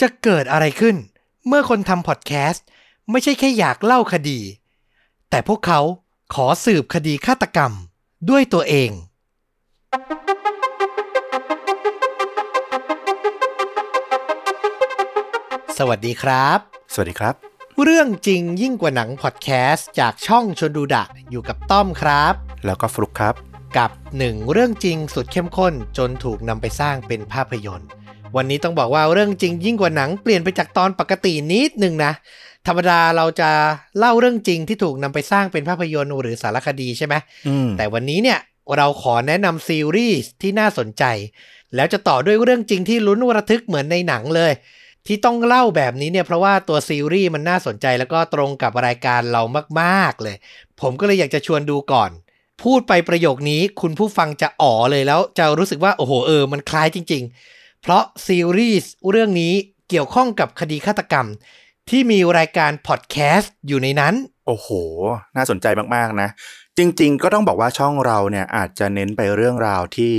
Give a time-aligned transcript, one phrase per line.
[0.00, 0.96] จะเกิดอะไรขึ้น
[1.46, 2.66] เมื่อคนทำพอดแคสต์
[3.10, 4.40] ไม่ใช่แค่อยากเล่าคดี
[5.30, 5.80] แต่พวกเขา
[6.34, 7.72] ขอสืบคดีฆาตกรรม
[8.30, 8.90] ด้วยตัวเอง
[15.78, 16.58] สวัสดีครับ
[16.92, 17.34] สวัสดีครับ
[17.82, 22.34] เรื่องจริงยิ่งกว่าหนังพอดแคสต์จากช่องชนดูดะอยู่กับต้อมครับ
[22.66, 23.34] แล้วก็ฟลุกครับ
[23.78, 27.90] กับหนึ่งเรื่องจริงสุดเข้มข้นจนถูกนำไปสร้างเป็นภาพยนตร์
[28.36, 32.12] วันนี้ต้องบอกว่าเรื่องจริงยิ่งกว่าหนังเปลี่ยนไปจากตอนปกตินิดนึงนะ
[32.66, 33.50] ธรรมดาเราจะ
[33.98, 37.14] เล่าเรื่องจริงที่ถูกนำไปสร้างเป็นภาพยนตร์หรือสารคดีใช่ไหม
[37.48, 38.38] อืมแต่วันนี้เนี่ย
[38.76, 41.04] เราขอแนะนำซีรีส์ที่น่าสนใจ
[41.74, 44.52] แล้วจะต่อด้วยเรื่องจริงที่ลุ้นระทึกเหมือนในหนังเลย
[45.06, 49.42] ที่ต้องเล่าแบบนี้เนี่ยเพราะว่าตัวซีรีส์มันน่าสนใจแล้วก็ตรงกับรายการเรา
[49.80, 50.36] มากๆเลย
[50.80, 52.10] ผมก็เลยอยากจะชวนดูก่อน
[52.62, 59.52] พูดไปประโยคนี้คุณผู้ฟังจะอ๋อเลยแล้วจะรู้สึกว่าโอ้โหเออมันคล้ายจริง ๆ เพราะซีรีส์เรื่องนี้
[59.88, 61.26] เกี่ยวข้องกับคดีฆาตกรรม
[61.90, 64.14] ที่มีรายการพอดแคสต์อยู่ในนั้น
[64.46, 64.68] โอ้โห
[65.36, 66.28] น่าสนใจมากๆนะ
[66.78, 70.12] จริงๆ ก็ต้องบอกว่าช่องเราเนี่ยอาจจะเน้นไปเรื่องราวที่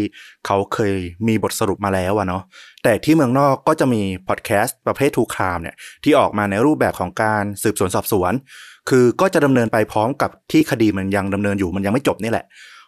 [0.46, 0.96] เขาเคย
[1.28, 2.44] มีบทสรุปมาแล้วอะเนาะ
[2.84, 8.34] แต่ที่เมืองนอกก็จะมีพอดแคสต์ประเภท true crime เนี่ยที่ออกมาในรูปแบบของการสืบสวนสอบสวน
[8.90, 12.46] คือก็จะดำเนินไปพร้อมกับที่คดีมันยังดำเนินอยู่มันยังไม่จบนี่แหละ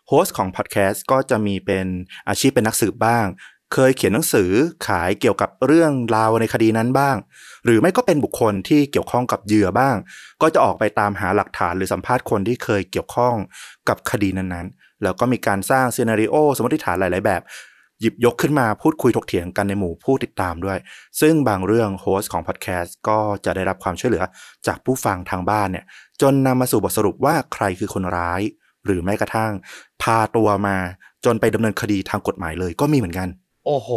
[0.08, 1.86] host ของพอดแคสต์ก็จะมีเป็น
[2.28, 3.26] อาชีพเป็นนักสืบบ้าง
[3.74, 4.52] เคยเขียนหนังสือ
[4.88, 7.16] ขายเกี่ยวกับเรื่องราวในคดีนั้นบ้าง
[7.66, 9.96] หรือไม่ก็เป็นบุคคลที่เกี่ยวข้องกับเหยื่อบ้าง
[10.42, 13.36] ก็จะออกไปตามหาหลักฐานหรือสัมภาษณ์คนที่เคยเกี่ยวข้อง
[13.90, 17.42] กับคดีนั้นๆ แล้วก็มีการสร้าง scenario สมมติฐานหลาย ๆ แบบ
[18.00, 20.78] หยิบยกขึ้นมาพูดคุยถกเถียงกันในหมู่ผู้ติดตามด้วย
[21.22, 24.24] ซึ่งบางเรื่อง host ของพอดแคสต์ก็จะได้รับความช่วยเหลือ
[24.68, 25.86] จากผู้ฟังทางบ้านเนี่ย
[26.22, 28.42] จนนำมาสู่บทสรุปว่าใครคือคนร้าย
[28.86, 29.52] หรือแม้กระทั่ง
[30.02, 30.78] พาตัวมา
[31.26, 33.28] จนไปดำเนินคดีทางกฎหมายเลยก็มีเหมือนกัน
[33.66, 33.90] โอ้โห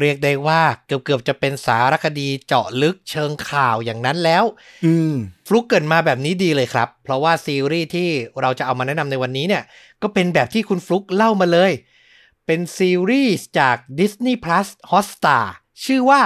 [0.00, 4.44] เรียกได้ว่าเกือบๆจะเป็นสารคดีเจาะลึกเชิงข่าวอย่างนั้นแล้ว
[4.84, 5.14] อืม
[5.46, 8.08] ฟลุกเกินมาแบบนี้ดีเลยครับ เพราะว่าซีรีส์ที่
[8.40, 9.62] เราจะเอามาแนะนำในวันนี้เนี่ย
[10.02, 11.72] ก็เป็นแบบที่คุณฟลุกเล่ามาเลย
[12.46, 15.44] เป็นซีรีส์จาก Disney Plus Hotstar
[15.84, 16.22] ชื่อว่า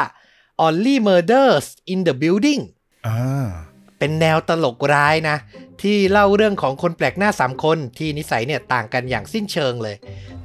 [0.66, 2.62] Only Murders in the Building
[3.06, 3.48] อ่า
[3.98, 5.36] เป็นแนวตลกร้ายนะ
[5.82, 9.96] ที่เล่าเรื่องของคนแปลกหน้า 3 คนที่นิสัยเนี่ยต่างกันอย่างสิ้นเชิงเลย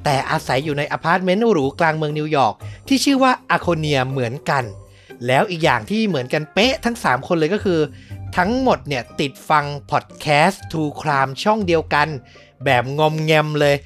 [0.04, 2.54] แต่อาศัยอยู่ในอพาร์ตเมนต์หรูกลางเมืองนิวยอร์ก
[2.88, 4.64] ที่ชื่อว่าอาโคเนียเหมือนกัน
[5.26, 7.80] แล้วอีกอย่างที่เหมือนกันเป๊ะทั้ง 3 คนเลยก็คือ
[8.36, 12.08] ทั้งหมดเนี่ยติดฟังพอดแคสต์ true crime ช่องเดียวกัน
[12.64, 13.76] แบบงอมแงมเลย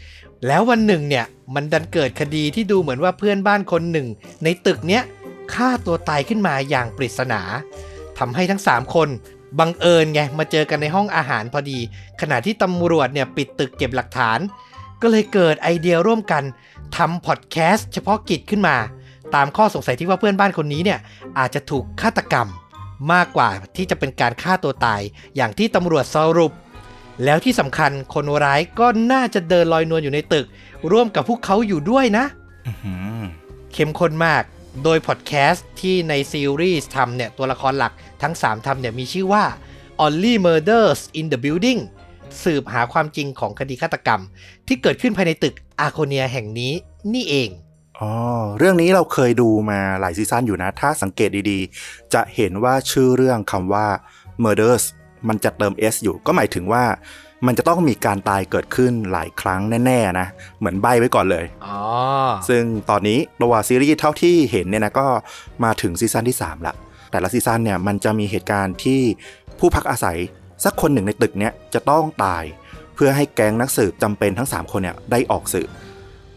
[0.46, 1.24] แล้ววันหนึ่งเนี่ย
[1.54, 4.08] มันดันเกิดคดีที่ดูเหมือนว่าเพื่อนบ้านคนหนึ่ง
[4.44, 5.02] ในตึกเนี้ย
[5.54, 7.40] ฆ่าตัวตายขึ้นมาอย่างปริศนา
[8.18, 9.08] ทำให้ทั้ง 3 คน
[9.58, 11.78] บังเอิญไงมาเจอกันในห้องอาหารพอดี
[12.20, 14.38] ขณะที่ตำรวจเนี่ยปิดตึกเก็บหลักฐาน
[15.02, 16.42] ก็เลยเกิดไอเดียร่วมกัน
[16.96, 18.76] ทำพอดแคสต์เฉพาะกิจขึ้นมา
[19.34, 20.98] ตามข้อสงสัยที่ว่าเพื่อนบ้านคนนี้เนี่ย
[21.38, 22.48] อาจจะถูกฆาตกรรม
[23.12, 25.00] มากกว่าที่จะเป็นการฆ่าตัวตาย
[25.36, 26.52] อย่างที่ตำรวจสรุป
[27.24, 30.46] แล้วที่สำคัญคนร้ายก็น่าจะเดินลอยนวลอยู่ในตึก
[30.92, 32.24] ร่วมกับพวกเขาอยู่ด้วยนะ
[32.66, 33.22] อื้อหือ
[33.72, 34.42] เข้มข้นมาก
[34.84, 37.92] โดยพอดแคสต์ที่ในซีรีส์ทำเนี่ยตัวละครหลัก
[38.22, 39.44] ทั้ง 3ทำเนี่ยมีชื่อว่า
[40.04, 41.80] Only Murders in the Building
[42.44, 44.20] สืบหาความจริงของคดีฆาตกรรม
[44.66, 46.72] ที่เกิดขึ้นภายในตึกอาโคเนียแห่งนี้
[47.14, 47.48] นี่เอง
[48.00, 48.10] อ๋อ
[48.58, 53.86] เรื่องนี้เราเคยดูมาหลายซีซั่นอยู่นะ ถ้าสังเกตดีๆ จะเห็นว่าชื่อเรื่องคำว่า
[54.44, 54.84] murders
[55.28, 56.84] มันจะเติม s อยู่ ก็หมายถึงว่า
[57.46, 60.26] มันจะต้องมีการตายเกิดขึ้นหลายครั้งแน่ๆนะ
[60.58, 61.78] เหมือนใบ้ไว้ก่อนเลยอ๋อ
[62.48, 65.06] ซึ่งตอนนี้ตัวซีรีส์เท่าที่เห็นเนี่ยนะก็
[65.64, 66.74] มาถึงซีซั่นที่ 3 ละ
[67.12, 69.00] แต่ละซีซั่นเนี่ยมันจะมีเหตุการณ์ที่
[69.58, 70.18] ผู้พักอาศัย
[70.64, 72.44] สักคนหนึ่งในตึกเนี้ยจะต้องตาย
[72.94, 75.68] เพื่อให้แก๊งนักสืบจำเป็นทั้ง 3 คนเนี่ยได้ออกสืบ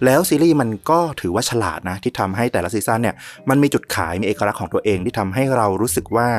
[0.03, 3.16] แล้วซีรีส์มันก็ถือว่าฉลาดนะที่ทำให้แต่ละซีซั่นเนี่ย
[3.50, 6.29] มันมีจุดขายมีเอกลักษณ์ของตัวเองที่ทำให้เรารู้สึกว่า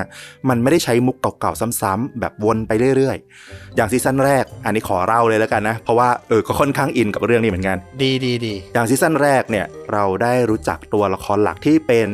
[0.49, 12.09] มันไม่ได้ใช้มุกเก่าๆซ้ำๆแบบวนไปเรื่อยๆ อย่างซีซั่นแรก อันนี้ขอเล่าเลยแล้วกันนะเพราะว่าเออก็ค่อนข้างอินกับเรื่องนี้เหมือนกัน ดีดีดีอย่างซีซั่นแรกเนี่ยเราได้รู้จักตัวละครหลักที่เป็น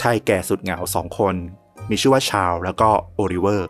[0.00, 1.34] ชายแก่สุดเหงาสองคน
[1.90, 3.68] มีชื่อว่าชาร์ลแล้วก็โอลิเวอร์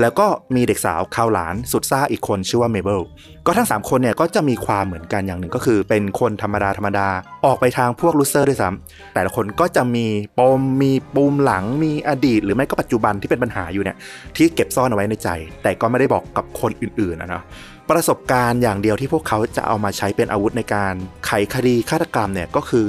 [0.00, 3.00] แล้วก็มีเด็กสาวคราวหลานสุดซ่าอีกคนชื่อว่าเมเบิล
[3.46, 7.08] ก็ทั้ง 3 คนเนี่ยก็จะมีความเหมือนกันอย่างหนึ่งก็คือ เป็นคนธรรมดาธรรมดา
[7.46, 10.06] ออกไปทางพวก loser ด้วยซ้ำแต่ละคนก็จะมี
[10.38, 13.96] ปมมีปูมหลังมีอดีต หรือไม่ก็ปัจจุบันที่เป็นปัญหาอยู่เนี่ย
[14.36, 15.28] ที่เก็บซ่อนเอาไว้ในใจ
[15.62, 17.42] แต่ก็ไม่ได้บอกกับคนอื่นๆนะเนาะ
[17.90, 20.94] ประสบการณ์อย่างเดียวที่พวกเขาจะเอามาใช้เป็นอาวุธในการ
[21.26, 22.86] ไขคดีฆาตกรรมเนี่ยก็คือ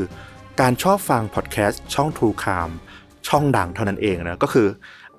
[0.62, 2.74] การชอบฟังพอดแคสต์ช่อง True Crime
[3.28, 4.68] ช่องดังเท่านั้นเองนะก็คือ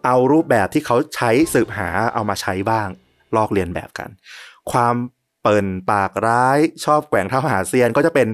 [0.04, 2.88] เอารูปแบบที่เขาใช้สืบหาเอามาใช้บ้าง
[3.36, 4.10] ลอกเลียนแบบกัน
[4.72, 4.94] ความ
[5.42, 8.28] เปิ่นปากร้ายชอบแกว่งเท้าหาเซียนก็จะเป็น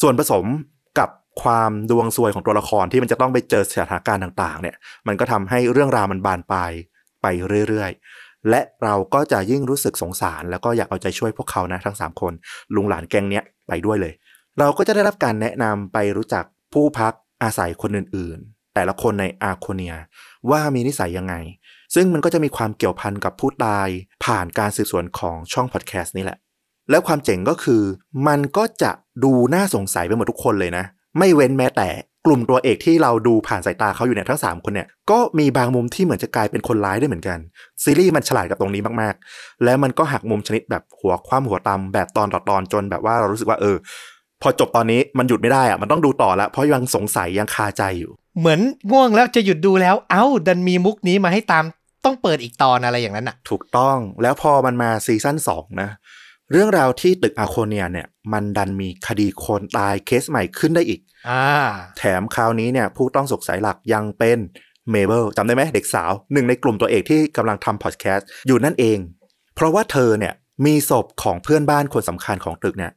[0.00, 0.44] ส่วนผสม
[0.98, 1.08] กับ
[1.42, 4.76] ความดวงซวยของตัวละครที่มันจะต้องไปเจอสถานการณ์ต่าง ๆ เนี่ย
[5.06, 6.72] มันก็ทำให้เรื่องราวมันบานปลาย
[7.22, 7.26] ไป
[7.68, 12.32] เรื่อยๆ และเราก็จะยิ่งรู้สึกสงสาร แล้วก็อยากเอาใจช่วยพวกเขานะทั้ง 3 คน
[12.74, 14.12] ลุงหลานแกงเนี้ยไปด้วยเลย
[14.58, 17.12] เราก็จะได้รับการแนะนำไปรู้จักผู้พัก
[17.42, 19.94] อาศัยคนอื่นๆ แต่ละคนในอาโคเนีย
[20.50, 21.34] ว่ามีนิสัยยังไง
[21.94, 23.88] ซึ่งมันก็จะมีความเกี่ยวพันกับผู้ตาย
[24.24, 26.38] ผ่านการสืบสวนของช่องพอดแคสต์นี่แหละ
[26.90, 27.82] แล้วความเจ๋งก็คือ
[28.28, 28.90] มันก็จะ
[29.24, 30.84] ดูน่าสงสัยไปหมดทุกคนเลยนะ
[31.18, 31.88] ไม่เว้นแม้แต่
[32.26, 37.38] กลุ่มตัวเอกที่เราดูผ่านสายตาเขาอยู่เนี่ยทั้ง 3 คนเนี่ยก็มีบางมุมที่เหมือนจะกลายเป็นคนร้ายได้เหมือนกัน
[37.82, 43.76] ซีรีส์มันฉลาดกับตรงนี้มากๆ แล้วมันก็หักมุมชนิดแบบหัวคว่ำหัวตำแบบตอนต่อตอนจนแบบว่าเรารู้สึกว่าเออ
[44.42, 51.64] พอจบตอนนี้มันหยุดไม่ได้อะมันต้องดูต่อแล้วเพราะยังสงสัยยังคาใจอยู่ เหมือนง่วงแล้วจะหยุดดูแล้ว เอ้า ดันมีมุกนี้มาให้ตาม
[52.04, 55.88] ต้องเปิดอีกตอนอะไรอย่างนั้นอะ ถูกต้องแล้วพอมันมาซีซั่นสองนะ
[56.52, 61.44] เรื่องราวที่ตึกอาโคเนียเนี่ย มันดันมีคดีคนตายเคสใหม่ขึ้นได้อีกอ่า
[61.98, 64.38] แถมคราวนี้เนี่ย ผู้ต้องสงสัยหลักยังเป็น
[64.90, 68.98] เมเบิลจำได้ไหมเด็กสาว หนึ่งในกลุ่มตัวเอกที่กำลังทำพอดแคสต์อยู่นั่นเอง
[69.54, 70.34] เพราะว่าเธอเนี่ย
[70.66, 72.92] มีศพของเพื่อนบ้านคนสำคัญของตึกเนี่ย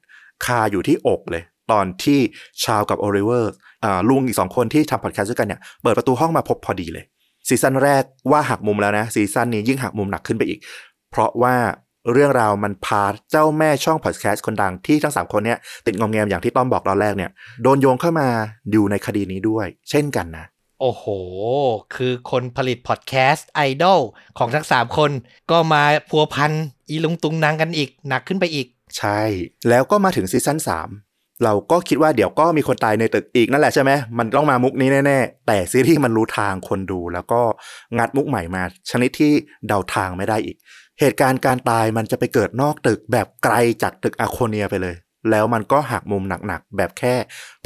[0.45, 2.19] คาอยู่ที่อกเลย ตอนที่
[2.65, 3.51] ชาร์ลส์กับโอลิเวอร์
[3.83, 7.05] อ่าลุงอีกสองคนที่ทำพอดแคสต์ด้วยกันเนี่ยเปิดประตูห้องมาพบพอดีเลย
[7.47, 10.59] ซีซั่นแรกว่าหักมุมแล้วนะซีซั่นนี้ยิ่งหักมุมหนักขึ้นไปอีก
[11.11, 11.55] เพราะว่า
[12.11, 17.31] เรื่องราวมันพาเจ้าแม่ช่องพอดแคสต์คนดังที่ทั้งสามคนเนี่ยติดงอมแงมอย่างที่ต้อมบอกตอนแรกเนี่ย
[17.63, 18.27] โดนโยงเข้ามา
[18.73, 20.45] อยู่ในคดีนี้ด้วย เช่นกันนะ
[20.81, 21.05] โอ้โห
[21.95, 23.99] คือคนผลิตพอดแคสต์ไอดอล
[24.37, 25.11] ของทั้งสามคน
[25.51, 26.51] ก็มาพัวพัน
[26.89, 28.67] อีลุงตุงนังกันอีกหนักขึ้นไปอีก
[28.97, 29.21] ใช่
[29.69, 31.04] แล้วก็มาถึงซีซั่น3
[31.43, 37.41] เราก็คิดว่าเดี๋ยวก็มีคนตายในตึกอีกนั่นแหละใช่ไหมมันต้องมามุกนี้แน่ๆ แต่ซีรีส์มันรู้ทางคนดู แล้วก็
[37.97, 39.31] งัดมุกใหม่มา ชนิดที่
[39.67, 40.55] เดาทางไม่ได้อีก
[40.99, 44.95] เหตุการณ์การตายมันจะไปเกิดนอกตึกแบบไกลจากตึกอาโคเนียไปเลย
[45.31, 47.13] แล้วมันก็หักมุมหนักๆ แบบแค่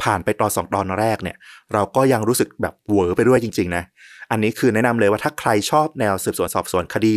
[0.02, 1.36] ผ่านไปตอนสองตอนแรกเนี่ย
[1.72, 3.84] เราก็ยังรู้สึกแบบเหวอไปด้วยจริง ๆ นะ
[4.30, 7.16] อันนี้คือแนะนำเลยว่าถ้าใครชอบแนวสืบสวนสอบสวนคดี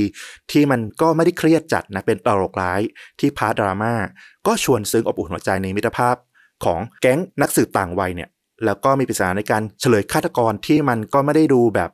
[0.51, 2.81] ที่มันก็ไม่ได้เครียดจัดนะเป็นตลกร้าย
[3.19, 3.93] ที่ part ดราม่า
[4.47, 6.15] ก็ชวนซึ้งอบอุ่นหัวใจในมิตรภาพ
[6.65, 8.29] ของแก๊งนักสืบต่างวัยเนี่ย
[8.65, 11.89] แล้วก็มีปริศนาในการเฉลยฆาตกรที่มันก็ไม่ได้ดูแบบ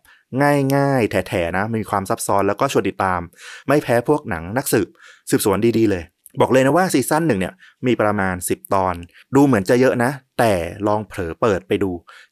[0.76, 3.22] ง่ายๆ แถๆนะมีความซับซ้อนแล้วก็ชวนติดตาม
[3.68, 4.88] ไม่แพ้พวกหนังนักสืบ
[5.30, 6.04] สืบสวนดีๆเลย
[6.42, 7.54] บอกเลยนะว่าซีซั่นหนึ่งเนี่ย
[7.86, 8.96] มีประมาณ 10 ตอน
[9.36, 10.54] ดูเหมือนจะเยอะนะ แต่
[10.88, 11.92] ลองเผลอเปิดไปดู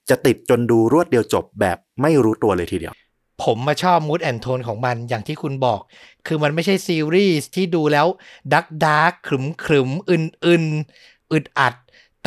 [0.09, 2.93] จะติดจนดูรวดเดียวจบแบบไม่รู้ตัวเลยทีเดียว
[3.43, 5.81] ผมมาชอบมูดแอนโทนของมันอย่างที่คุณบอก
[6.27, 8.07] คือมันไม่ใช่ซีรีส์ที่ดูแล้ว
[8.53, 10.65] dark dark ขรึมขรึมอึนอึน
[11.31, 11.75] อึดอัด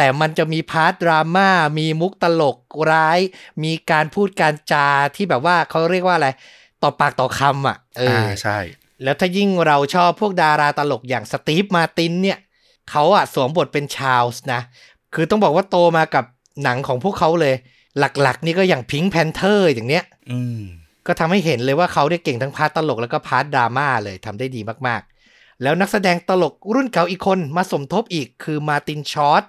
[0.02, 1.48] แต่มันจะมี part ดราม่า
[1.78, 2.56] มีมุกตลก
[2.90, 3.18] ร้าย
[3.64, 6.28] มีการพูดการจาที่แบบว่าเขาเรียกว่าอะไร
[6.82, 8.58] ต่อปากต่อคำอะเอออ่าอใช่
[9.02, 12.38] แล้วถ้ายิ่งเราชอบพวกดาราตลกอย่างสตีฟมาร์ตินเนี่ย
[12.90, 14.60] เขาอะสวมบทเป็นชาลส์นะ
[15.14, 16.24] คือต้องบอกว่าโตมากับ
[16.62, 17.54] หนังของพวกเขาเลย
[17.98, 20.60] หลักๆ นี่ก็อย่างพิง k ์แพนเทอร์อย่างเนี้ยอืม
[21.06, 29.42] ก็ทำให้เห็นเลยว่าเขาได้เก่งทั้ง part ตลกแล้วก็ part ดราม่าเลยทำได้ดีมากๆ แล้วนักแสดงตลกรุ่นเก่าอีกคนมาสมทบอีกคือมาร์ตินชอร์ต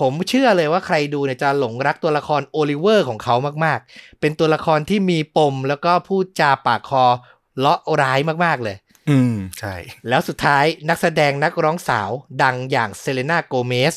[0.00, 3.34] ผมเชื่อเลยว่าใครดูเนี่ยจะหลงรักตัวละครโอลิเวอร์ของเขา
[3.64, 7.04] มากๆ เป็นตัวละครที่มีปมแล้วก็พูดจาปากคอ
[7.58, 8.76] เราะร้ายมากๆเลย
[9.10, 9.74] อืม ใช่
[10.08, 12.10] แล้วสุดท้ายนักแสดงนักร้องสาว
[12.42, 13.94] ดังอย่างเซเลนาโกเมส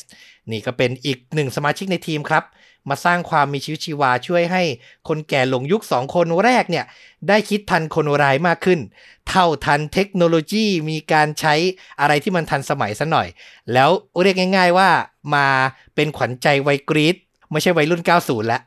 [0.50, 2.44] นี่ก็เป็นอีกหนึ่งสมาชิกในทีมครับ
[2.88, 4.62] มาสร้างความมีชีวิตชีวาช่วยให้
[5.08, 6.84] คนแก่หลงยุคสองคนแรกเนี่ย
[7.28, 8.80] ได้คิดทันคนร้ายมากขึ้น
[9.28, 11.54] เท่าทันเทคโนโลยีมีการใช้
[12.00, 13.28] อะไรที่มันทันสมัยซะหน่อย
[13.72, 13.90] แล้ว
[14.22, 14.88] เรียกง่าย ๆว่า
[15.34, 15.46] มา
[15.94, 17.16] เป็นขวัญใจวัยกรีด
[17.50, 18.62] ไม่ใช่วัยรุ่น 90 แล้ว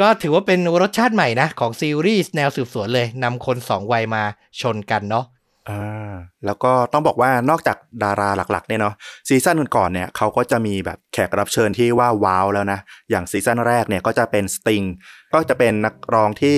[0.00, 4.22] ก็ถือว่าเป็นรสชาติใหม่นะ ของซีรีส์แนวสืบสวนเลยนำคนสองวัยมา
[4.60, 5.24] ชนกันเนาะ
[5.70, 6.14] อ่า
[6.46, 8.94] แล้วก็ต้องบอกว่านอกจากดาราหลักๆเนี่ยเนาะ
[9.28, 12.80] ซีซั่นก่อนๆเนี่ยเขาก็จะมีแบบแขกรับเชิญที่ว่าว้าวแล้วนะ
[13.10, 14.82] อย่างซีซั่นแรกเนี่ยก็จะเป็นสติง
[15.34, 16.56] ก็จะเป็นนักร้องที่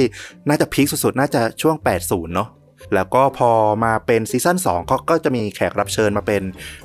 [0.48, 2.50] น่าจะพีคสุดๆ น่าจะช่วง 80 เนาะ
[2.94, 3.50] แล้วก็พอ
[3.84, 6.42] มาเป็นซีซั่น2ก็ก็จะมีแขกรับเชิญมาเป็น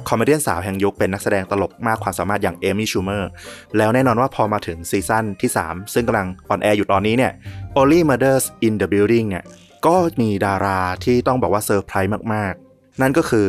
[0.08, 3.30] comedy สาวแห่งยุคเป็นนักแสดงตลกมากความสามารถอย่างเอมี่ชูเมอร์
[3.78, 7.32] แล้วแน่นอนว่าพอมาถึงซีซั่นที่ 3 ซึ่งกำลังออนแอร์อยู่ตอนนี้เนี่ย
[7.80, 9.44] Only Murders in the Building เนี่ย
[9.86, 13.48] ก็มีดาราที่ต้องบอกว่าเซอร์ไพรส์มากๆ นั่นก็คือ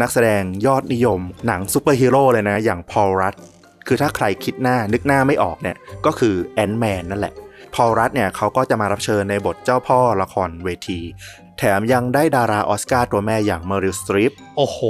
[0.00, 3.34] นักแสดงยอดนิยม หนังซูเปอร์ฮีโร่เลยนะ อย่างพอลรัดด์
[3.86, 5.76] คือถ้าใครคิดหน้านึกหน้าไม่ออกเนี่ย
[6.06, 7.34] ก็คือแอนท์แมนนั่นแหละ
[7.74, 11.00] พอลรัดด์เนี่ยเขาก็จะมารับเชิญในบทเจ้าพ่อละครเวที
[11.58, 14.80] แถมยังได้ดาราออสการ์ตัวแม่อย่างเมอริลสตรีปโอ้โห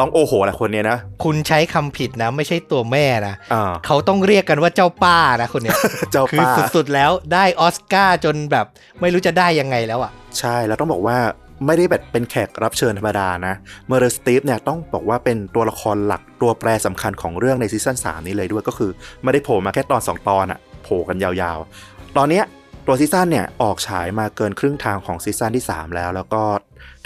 [0.00, 5.76] ต้องโอ้โหแหละคนเนี้ยนะ คุณใช้คำผิดนะ ไม่ใช่ตัวแม่นะอ่าเขาต้องเรียกกันว่าเจ้าป้านะคนเนี้ย
[6.12, 8.66] เจ้าคือป้าสุดๆแล้วได้ออสการ์จนแบบ
[9.00, 11.18] ไม่รู้จะได้ยังไงแล้วอะ ใช่แล้วต้องบอกว่า
[11.66, 13.54] ไม่ได้แบบเป็นแขกรับเชิญธรรมดานะ
[13.86, 18.90] เมอริลสตรีปเนี่ยต้องบอกว่าเป็นตัวละครหลักตัวแปรสำคัญของเรื่องในซีซั่น3นี้เลยด้วยก็คือ
[19.22, 22.44] ไม่ได้โผล่มาแค่ตอน 2 ตอนอะโผล่กันยาวๆ ตอนเนี้ย
[22.86, 26.42] ตัวซีซั่นเนี่ยออกฉายมาเกินครึ่งทางของซีซั่นที่ 3 แล้ว แล้วก็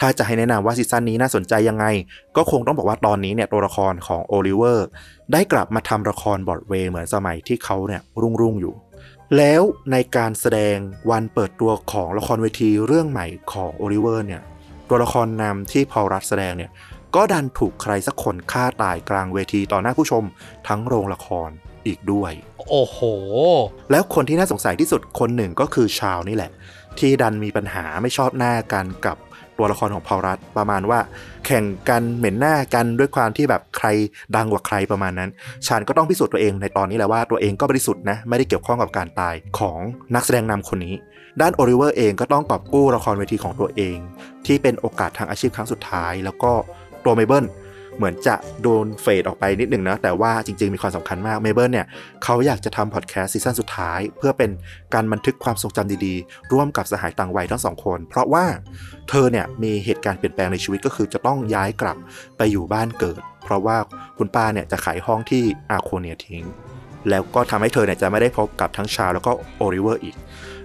[0.00, 1.87] ถ้าจะให้แนะนำว่าซีซั่นนี้น่าสนใจยังไง
[2.37, 4.87] ก็คงต้องบอกว่าตอนนี้เนี่ยตัวละครของโอลิเวอร์
[5.32, 8.02] ได้กลับมาทำละครบรอดเวย์เหมือนสมัยที่เขาเนี่ย
[8.40, 8.75] รุ่งๆอยู่
[9.37, 10.76] แล้วในการแสดง
[11.11, 14.42] วันเปิดตัวของละครเวทีเรื่องใหม่ของโอลิเวอร์เนี่ย
[14.88, 16.70] ตัวละครนำที่พอลรัดด์แสดงเนี่ย
[17.14, 20.25] ก็ดันถูกใครสักคนฆ่าตายกลางเวทีต่อหน้าผู้ชม
[20.68, 21.50] ทั้งโรงละคร
[21.88, 22.33] อีกด้วย
[22.71, 22.99] โอ้โห
[23.90, 26.50] แล้วคนที่น่าสงสัยที่สุดคนหนึ่งก็คือชาร์ลส์นี่แหละ
[26.99, 29.16] ที่ดันมีปัญหาไม่ชอบหน้ากันกับ
[29.59, 31.00] ตัวละครของพอลรัดด์ประมาณว่า
[31.47, 33.88] แข่งกันเหม็นหน้ากันด้วยความที่แบบใคร
[34.37, 35.30] ดังกว่าใครประมาณนั้น
[35.66, 39.78] ชาร์ลส์ก็ต้องพิสูจน์ตัวเองในตอนนี้แหละว่าตัวเองก็บริสุทธิ์นะไม่ได้เกี่ยวข้องกับการตายของ
[40.14, 40.95] นักแสดงนำคนนี้
[41.40, 43.99] ด้านโอลิเวอร์เองก็ต้องกอบกู้ละครเวทีของตัวเอง
[44.47, 46.52] ที่เป็นโอกาสทางอาชีพครั้งสุดท้าย แล้วก็
[47.04, 47.45] ตัวเมเบิล
[47.99, 51.87] เหมือนจะโดน fade ออกไปนิดหนึ่งนะแต่ว่าจริงๆมีความสำคัญมากเมเบิลเนี่ย
[52.25, 54.50] เขาอยากจะทำพอดแคสต์ซีซั่นสุดท้าย เพื่อเป็น
[54.95, 58.45] การบันทึกความทรงจำดีๆ ร่วมกับสหายต่างวัยทั้งสองคน เพราะว่า
[59.09, 61.97] เธอเนี่ยมีเหตุการณ์เปลี่ยนแปลงในชีวิตก็คือจะต้องย้ายกลับ
[62.37, 63.76] ไปอยู่บ้านเกิด เพราะว่า
[64.19, 66.45] คุณป้าเนี่ยจะขายห้องที่อาโคเนียทิ้ง
[67.09, 70.17] แล้วก็ทำให้เธอเนี่ยจะไม่ได้พบกับทั้งชาร์ลส์แล้วก็โอลิเวอร์อีก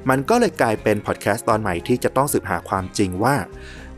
[0.10, 3.36] มันก็เลยกลายเป็นพอดแคสต์ตอนใหม่ที่จะต้องสืบหาความจริงว่า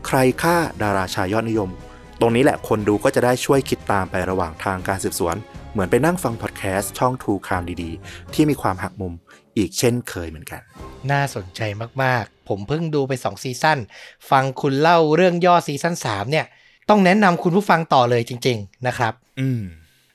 [0.06, 1.70] ใครฆ่าดาราชายยอดนิยม
[2.20, 5.36] ตรงนี้แหละคนดูก็จะได้ช่วยคิดตามไประหว่างทางการสืบสวน
[5.72, 9.12] เหมือนไปนั่งฟังพอดแคสต์ช่อง True Crime ดีๆ ที่มีความหักมุม
[9.56, 10.60] อีกเช่นเคยเหมือนกัน
[11.10, 11.60] น่าสนใจ
[12.02, 13.78] มากๆ ผมเพิ่งดูไป 2 ซีซั่น
[14.30, 16.46] ฟังคุณเล่าเรื่องย่อซีซั่น3เนี่ย
[16.88, 19.62] ต้องแนะนำคุณผู้ฟังต่อเลยจริง ๆ นะครับ อืม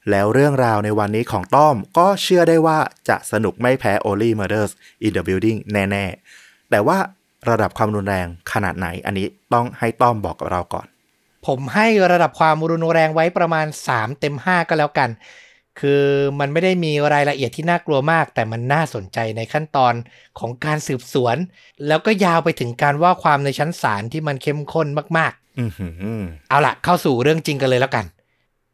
[0.09, 2.77] แล้วเรื่องราวในวันนี้ของต้อมก็เชื่อได้ว่า
[3.09, 4.71] จะสนุกไม่แพ้ Only Murders
[5.05, 6.05] in the Building แน่
[6.37, 6.97] ๆ แต่ว่า
[7.49, 10.87] ระดับความรุนแรงขนาดไหนอันนี้ต้องให้ต้อมบอกกับเราก่อน
[11.47, 15.09] ผมให้ระดับความรุนแรงไว้ประมาณ 3 เต็ม 5 ก็แล้วกัน
[15.79, 16.03] คือ
[16.39, 19.93] มันไม่ได้มีรายละเอียดที่น่ากลัวมาก แต่มันน่าสนใจในขั้นตอน
[20.39, 21.35] ของการสืบสวน
[21.87, 25.87] แล้วก็ยาวไปถึงการว่าความในชั้นศาลที่มันเข้มข้นมากอือหื
[26.19, 28.05] อๆเอาล่ะเข้าสู่เรื่องจริงกันเลยแล้วกัน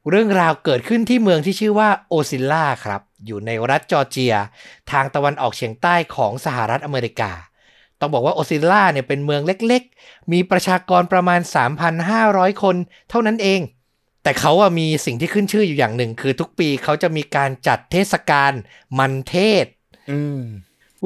[0.10, 4.36] เรื่องราวเกิดขึ้นที่เมืองที่ชื่อว่าโอซิลล่าครับ อยู่ในรัฐจอร์เจีย
[4.92, 7.32] ทางตะวันออกเฉียงใต้ของสหรัฐอเมริกา
[8.00, 11.40] ต้องบอกว่าโอซิลล่าเนี่ยเป็นเมืองเล็กๆ มีประชากรประมาณ
[12.02, 12.76] 3,500 คน
[13.10, 13.62] เท่านั้นเอง
[14.24, 18.52] แต่เขาอะมีสิ่งที่ขึ้นชื่ออยู่อย่างหนึ่ง คือทุกปีเขาจะมีการจัดเทศกาล
[19.00, 19.66] มันเทศ
[20.12, 20.42] อืม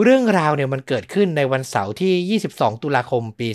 [0.03, 3.47] เรื่องราวเนี่ยมันเกิดขึ้นในวันเสาร์ที่ 22 ตุลาคมปี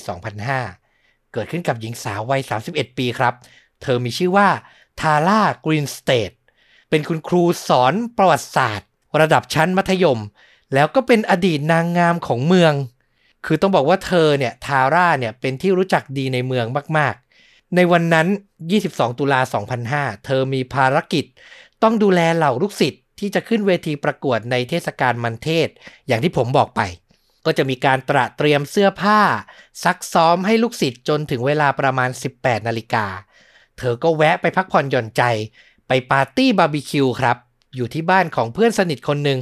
[0.62, 2.40] 2005 เกิดขึ้นกับหญิงสาววัย
[2.70, 3.34] 31 ปีครับ
[3.82, 4.48] เธอมีชื่อว่า
[5.00, 6.30] ทาร่ากรีนสเตท
[6.90, 8.88] เป็นคุณครูสอนประวัติศาสตร์
[9.20, 10.20] ระดับชั้นมัธยม
[10.74, 12.72] แล้วก็เป็นอดีตนางงามของเมือง
[13.46, 16.66] คือต้องบอกว่าเธอเนี่ยทาร่าเนี่ยเป็นที่รู้จักดีในเมือง
[16.98, 18.26] มากๆ ในวันนั้น
[18.72, 19.40] 22 ตุลา
[19.82, 21.24] 2005 เธอมีภารกิจ
[21.82, 25.68] ต้องดูแลเหล่าลูกศิษย์ที่จะขึ้นเวทีประกวดในเทศกาลมันเทศ
[26.06, 26.80] อย่างที่ผมบอกไป
[27.46, 29.20] ก็จะมีการตระเตรียมเสื้อผ้า
[29.84, 33.06] ซักซ้อมให้ลูกศิษย์จนถึงเวลาประมาณ 18 นาฬิกา
[33.78, 35.22] เธอก็แวะไปพักผ่อนหย่อนใจ
[35.88, 37.36] ไปปาร์ตี้บาร์บีคิวครับ
[37.76, 39.38] อยู่ที่บ้านของเพื่อนสนิทคนหนึ่ง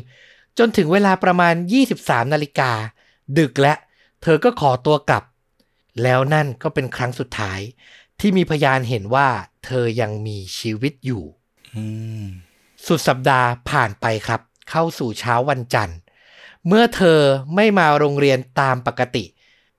[0.59, 1.55] จนถึงเวลาประมาณ
[1.95, 2.71] 23 นาฬิกา
[3.39, 3.75] ดึกและ
[4.27, 5.25] เธอก็ขอตัวกลับ
[6.03, 7.61] แล้วนั่นก็เป็นครั้งสุดท้าย
[8.21, 9.29] ที่มีพยานเห็นว่า
[9.65, 11.25] เธอยังมีชีวิตอยู่
[11.75, 11.85] อื
[12.23, 12.25] ม
[12.87, 14.41] สุดสัปดาห์ผ่านไปครับ
[14.71, 15.99] เข้าสู่เช้าวันจันทร์
[16.69, 17.21] เมื่อเธอ
[17.55, 19.25] ไม่มาโรงเรียนตามปกติ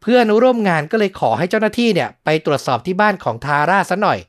[0.02, 4.20] เพื่อนร่วมงานก็เลยขอให้เจ้าหน้าที่เนี่ย ไปตรวจสอบที่บ้านของทาร่าซะหน่อย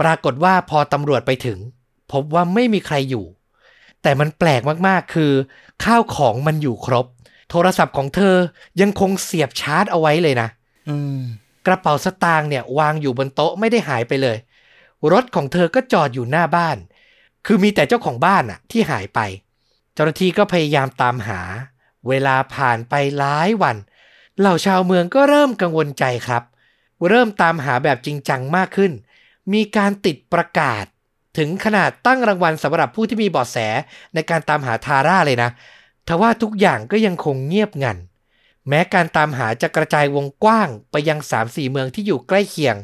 [0.00, 1.58] ปรากฏว่าพอตำรวจไปถึง
[2.12, 3.24] พบว่าไม่มีใครอยู่
[4.02, 5.32] แต่มันแปลกมากๆคือ
[5.84, 7.06] ข้าวของมันอยู่ครบ
[7.50, 8.36] โทรศัพท์ของเธอ
[8.80, 10.48] ยังคงเสียบชาร์จเอาไว้เลยนะ
[11.66, 14.36] กระเป๋าสตางค์เนี่ยวางอยู่บนโต๊ะไม่ได้หายไปเลย
[15.12, 16.76] รถของเธอก็จอดอยู่หน้าบ้าน
[17.46, 19.20] คือมีแต่เจ้าของบ้านอะที่หายไป
[19.94, 21.40] เจ้าหน้าที่ก็พยายามตามหา
[22.08, 23.76] เวลาผ่านไปหลายวัน
[24.38, 26.42] เหล่าชาวเมืองก็เริ่มกังวลใจครับ
[27.08, 28.92] เริ่มตามหาแบบจริงจังมากขึ้น
[29.52, 30.84] มีการติดประกาศ
[31.38, 33.56] ถึงขนาดตั้งรางวัลสำหรับผู้ที่มีเบาะแส
[34.14, 35.50] ในการตามหาทาร่าเลยนะ
[36.08, 37.98] ทว่าทุกอย่างก็ยังคงเงียบงัน
[38.68, 42.76] แม้การตามหาจะกระจายวงกว้างไปยัง 3-4 เมืองที่อยู่ใกล้เคียง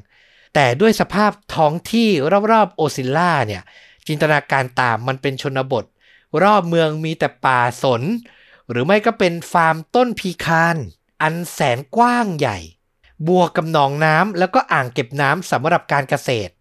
[0.55, 2.09] แต่ด้วยสภาพท้องที่
[2.53, 3.63] รอบๆโอซิลล่าเนี่ย
[4.07, 5.85] จินตนาการตามมันเป็นชนบท
[6.43, 8.03] รอบเมืองมีแต่ป่าสน
[8.71, 10.77] หรือไม่ก็เป็นฟาร์มต้นพีคาน
[11.23, 12.59] อันแสนกว้างใหญ่
[13.29, 16.53] บวกกับหนองน้ำแล้วก็อ่างเก็บน้ำสำหรับการเกษตร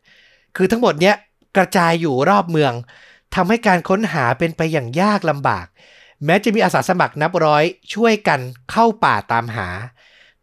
[0.55, 1.15] คือทั้งหมดเนี้ย
[1.55, 2.73] กระจายอยู่รอบเมือง
[3.35, 5.67] ทำให้การค้นหาเป็นไปอย่างยากลำบาก
[6.25, 8.39] แม้จะมีอาสาสมัครนับร้อยช่วยกัน
[8.71, 9.67] เข้าป่าตามหา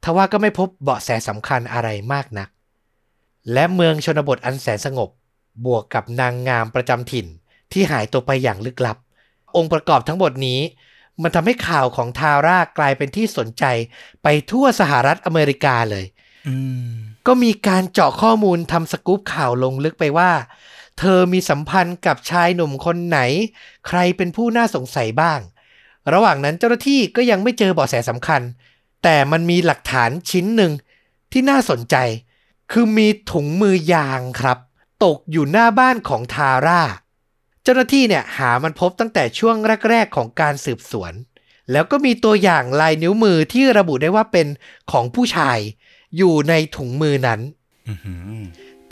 [0.03, 2.49] ทว่าก็ไม่พบเบาะแสสำคัญอะไรมากนัก
[3.53, 5.11] และเมืองชนบทอันแสนสงบ
[5.67, 7.27] บวกกับนางงามประจำถิ่น
[7.73, 8.97] ที่หายตัวไปอย่างลึกลับ
[9.57, 10.61] องค์ประกอบทั้งหมดนี้
[11.23, 13.65] มันทำให้ข่าวของทาร่ากลายเป็นที่สนใจ
[14.23, 16.05] ไปทั่วสหรัฐอเมริกาเลย
[16.49, 16.57] อื
[16.89, 16.91] ม
[17.27, 20.31] ก็มีการเจาะข้อมูลทำสกู๊ปข่าวลงลึกไปว่า
[20.99, 23.19] เธอมีสัมพันธ์กับชายหนุ่มคนไหน
[23.87, 25.41] ใครเป็นผู้น่าสงสัยบ้าง
[26.13, 28.43] ระหว่างนั้นเจ้าหน้าที่ก็ยังไม่เจอเบาะแสสำคัญ
[29.03, 30.73] แต่มันมีหลักฐานชิ้นหนึ่ง
[31.33, 31.97] ที่น่าสนใจ
[32.73, 34.59] คือมีถุงมือยางครับ
[35.05, 36.83] ตกอยู่หน้าบ้านของทาร่า
[37.63, 39.57] เจ้าหน้าที่เนี่ยหามันพบตั้งแต่ช่วง
[39.91, 41.13] แรก ๆ ของการสืบสวน
[41.73, 44.47] แล้วก็มีตัวอย่างลายนิ้วมือที่ระบุได้ว่าเป็น
[44.93, 45.59] ของผู้ชาย
[46.17, 47.41] อยู่ในถุงมือนั้น
[47.89, 48.41] อือหือ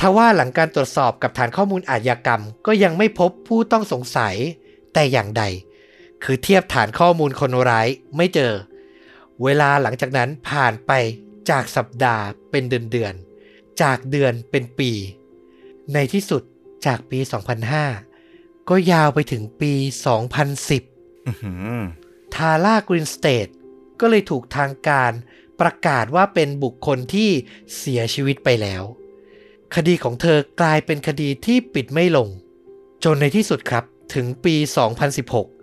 [0.00, 4.34] ทว่าหลังการตรวจสอบกับฐานข้อมูลอาชญากรรม ก็ยังไม่พบผู้ต้องสงสัย
[4.94, 5.42] แต่อย่างใด
[6.24, 8.52] คือเทียบฐานข้อมูลคนร้ายไม่เจอ
[9.42, 10.92] เวลาหลังจากนั้นผ่านไป
[11.50, 14.90] จากสัปดาห์เป็นเดือนเดือนๆจากเดือนเป็นปี
[15.94, 16.42] ในที่สุด
[16.86, 17.18] จากปี
[17.94, 19.72] 2005 ก็ยาวไปถึงปี
[20.50, 21.80] 2010อือหือ
[22.34, 23.48] ทาร่ากรีนสเตท
[24.00, 25.12] ก็เลยถูกทางการ
[25.60, 27.30] ประกาศว่าเป็นบุคคลที่
[27.76, 28.82] เสียชีวิตไปแล้ว
[29.74, 32.28] คดีของเธอกลายเป็นคดีที่ปิดไม่ลง
[33.04, 34.56] จนในที่สุดครับถึงปี
[35.10, 35.53] 2016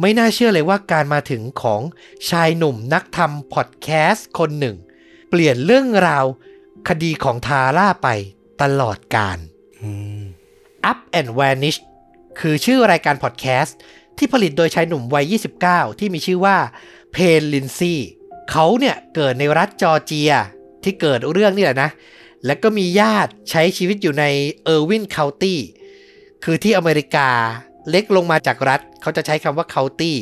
[0.00, 1.82] ไม่น่าเชื่อเลยว่าการมาถึงของ
[2.30, 4.76] ชายหนุ่มนักทำพอดแคสต์คนหนึ่ง
[5.30, 6.24] เปลี่ยนเรื่องราว
[6.88, 8.08] คดีของทาร่าไป
[8.62, 9.38] ตลอดกาล
[9.82, 10.22] อืม
[10.90, 11.78] Up and Vanished
[12.40, 13.76] คือชื่อรายการพอดแคสต์
[14.18, 15.34] ที่ผลิตโดยชายหนุ่มวัย
[15.66, 16.56] 29 ที่มีชื่อว่า
[17.12, 18.00] เพนลินซี่
[18.50, 20.32] เขาเนี่ยเกิดในรัฐจอร์เจีย
[20.84, 21.90] ที่เกิดเรื่องนี่แหละนะ
[22.46, 24.24] แล้วก็มีญาติใช้ชีวิตอยู่ใน
[24.64, 25.60] เออร์วินเคานตี้
[26.44, 27.30] คือที่อเมริกา
[27.90, 30.16] เล็กลงมาจากรัฐ เขาจะใช้คำว่า county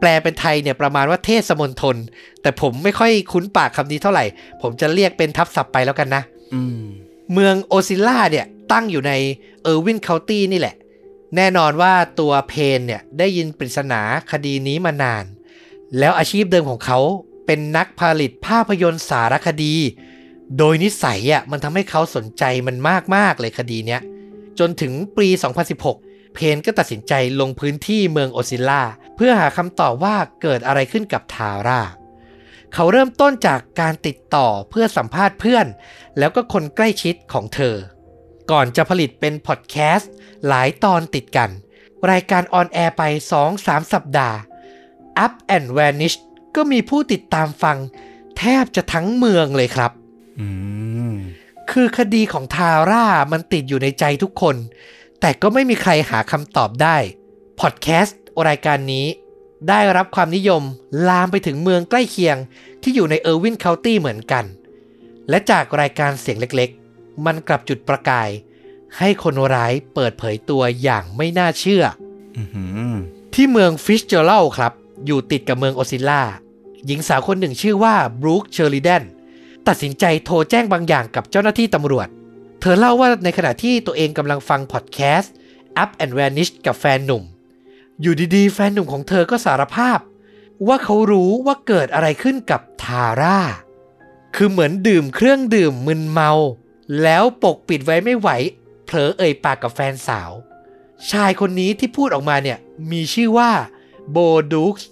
[0.00, 1.96] แปลเป็นไทยเนี่ยประมาณว่าเทศมณฑล
[2.42, 4.24] แต่ผมไม่ค่อยคุ้นปากคำนี้เท่าไหร่
[4.62, 6.22] ผมจะเรียกเป็นทับศัพท์ไปแล้วกันนะ
[6.54, 6.82] อืม
[7.32, 9.12] เมืองโอซิล่าเนี่ยตั้งอยู่ใน
[9.62, 10.74] เออร์วินเคานตี้นี่แหละ
[11.36, 14.00] แน่นอนว่าตัวเพนเนี่ยได้ยินปริศนา
[14.30, 15.24] คดีนี้มานาน
[15.98, 16.98] แล้วอาชีพเดิมของเขา
[17.46, 19.74] เป็นนักผลิตภาพยนตร์สารคดี
[20.58, 22.76] โดยนิสัยอะมันทำให้เขาสนใจมัน
[23.14, 24.00] มากๆเลยคดีเนี้ย
[24.58, 25.28] จนถึงปี
[25.72, 26.07] 2016
[26.38, 28.82] เพนก็ตัดสินใจลงพื้นที่เมืองโอซิล่า
[29.16, 31.80] เพื่อหาคำตอบว่าเกิดอะไรขึ้นกับทาร่า
[32.74, 35.66] เขาเริ่มต้นจากการติดต่อเพื่อสัมภาษณ์เพื่อน
[36.18, 37.74] แล้วก็คนใกล้ชิดของเธอ
[38.50, 40.12] ก่อนจะผลิตเป็นพอดแคสต์
[40.46, 41.50] หลายตอนติดกัน
[42.10, 43.02] รายการ on air ไป
[43.48, 44.38] 2-3 สัปดาห์
[45.24, 46.16] Up and Vanished
[46.56, 47.78] ก็มีผู้ติดตามฟัง
[48.38, 49.92] แทบจะทั้งเมืองเลยครับ
[50.40, 50.48] อื
[51.12, 51.14] ม
[51.70, 54.56] คือคดีของทาร่ามันติดอยู่ในใจทุกคน
[55.20, 56.96] แต่ก็ไม่มีใครหาคำตอบได้
[57.60, 59.06] พอดแคสต์รายการนี้
[59.68, 60.62] ได้รับความนิยม
[61.08, 62.36] ลามไปถึงเมืองใกล้เคียง
[62.82, 64.44] ที่อยู่ในเออร์วินเคานตี้เหมือนกัน
[65.28, 68.30] และจากรายการเสียงเล็กๆ มันกลับจุดประกาย
[68.98, 71.84] ให้คนร้ายเปิดเผยตัวอย่างไม่น่าเชื่อ
[72.36, 72.94] อือหือ
[73.34, 74.72] ที่เมืองฟิตซ์เจอรัลด์ครับ
[75.06, 76.22] อยู่ติดกับเมืองโอซิล่า
[76.86, 79.04] หญิงสาวคนหนึ่งชื่อว่าบรูคเชอริแดน
[79.68, 82.08] ตัดสินใจโทรแจ้งบางอย่างกับเจ้าหน้าที่ตำรวจ
[82.60, 85.32] เธอเล่าว่าในขณะที่ตัวเองกำลังฟังพอดแคสต์
[85.82, 87.22] Up and Vanish กับแฟนหนุ่ม
[88.00, 89.98] อยู่ดีๆ แฟนหนุ่มของเธอก็สารภาพ
[90.66, 93.38] ว่าเขารู้ว่าเกิดอะไรขึ้นกับทาร่า
[94.36, 96.30] คือเหมือนดื่มเครื่องดื่มมึนเมา
[97.02, 98.28] แล้วปกปิดไว้ไม่ไหว
[98.84, 100.30] เผลอเอ่ยปากกับแฟนสาว
[101.10, 102.58] ชายคนนี้ที่พูดออกมาเนี่ย
[102.90, 103.50] มีชื่อว่า
[104.10, 104.18] โบ
[104.52, 104.88] ดูกส์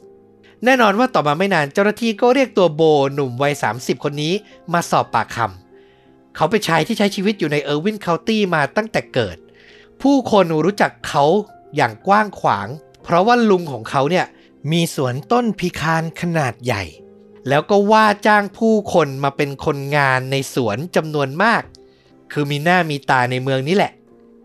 [0.64, 2.83] แน่นอนว่าต่อมาไม่นานเจ้าหน้าที่ก็เรียกตัวโบ
[3.14, 4.35] หนุ่มวัย 30 คนนี้
[4.72, 5.65] มาสอบปากคำ
[6.37, 9.37] เขาเป็นชายที่ใช้ชีวิตอยู่ในเออร์วินเคานตี้มาตั้งแต่เกิด
[10.03, 11.25] ผู้คนรู้จักเขา
[11.77, 12.68] อย่างกว้างขวาง
[13.03, 14.27] เพราะว่าลุงของเขาเนี่ย
[14.72, 16.85] มีสวนต้นพีแคนขนาดใหญ่
[17.49, 21.62] แล้วก็ว่าจ้างผู้คนมาเป็นคนงานในสวนจำนวนมาก
[22.33, 23.92] คือมีหน้ามีตาในเมืองนี้แหละ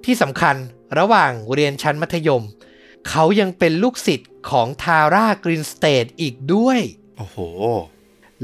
[0.06, 0.56] ที่สำคัญ
[0.97, 2.43] ระหว่างเรียนชั้นมัธยม
[3.10, 6.80] เขายังเป็นลูกศิษย์ของทาร่ากรีนสเตทอีกด้วย
[7.17, 7.38] โอ้โห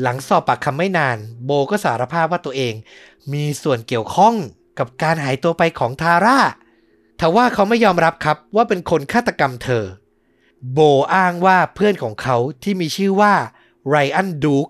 [0.01, 2.73] หลังสอบปากคำไม่นาน โบก็สารภาพว่าตัวเอง
[3.33, 4.35] มีส่วนเกี่ยวข้อง
[4.79, 6.39] กับการหายตัวไปของทาร่า
[7.19, 9.85] ทว่าเขาไม่ยอมรับครับว่าเป็นคนฆาตกรรมเธอ
[10.73, 10.79] โบ
[11.13, 13.33] อ้างว่าเพื่อนของเขาที่มีชื่อว่า
[13.89, 14.69] ไรอันดูก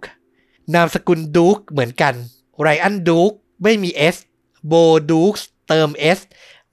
[0.74, 2.13] นามสกุลดูกเหมือนกัน
[2.62, 3.32] ไรอันดูก
[3.63, 4.16] ไม่มี S
[4.68, 4.74] โบ
[5.12, 5.34] ดูก
[5.70, 6.20] เติม S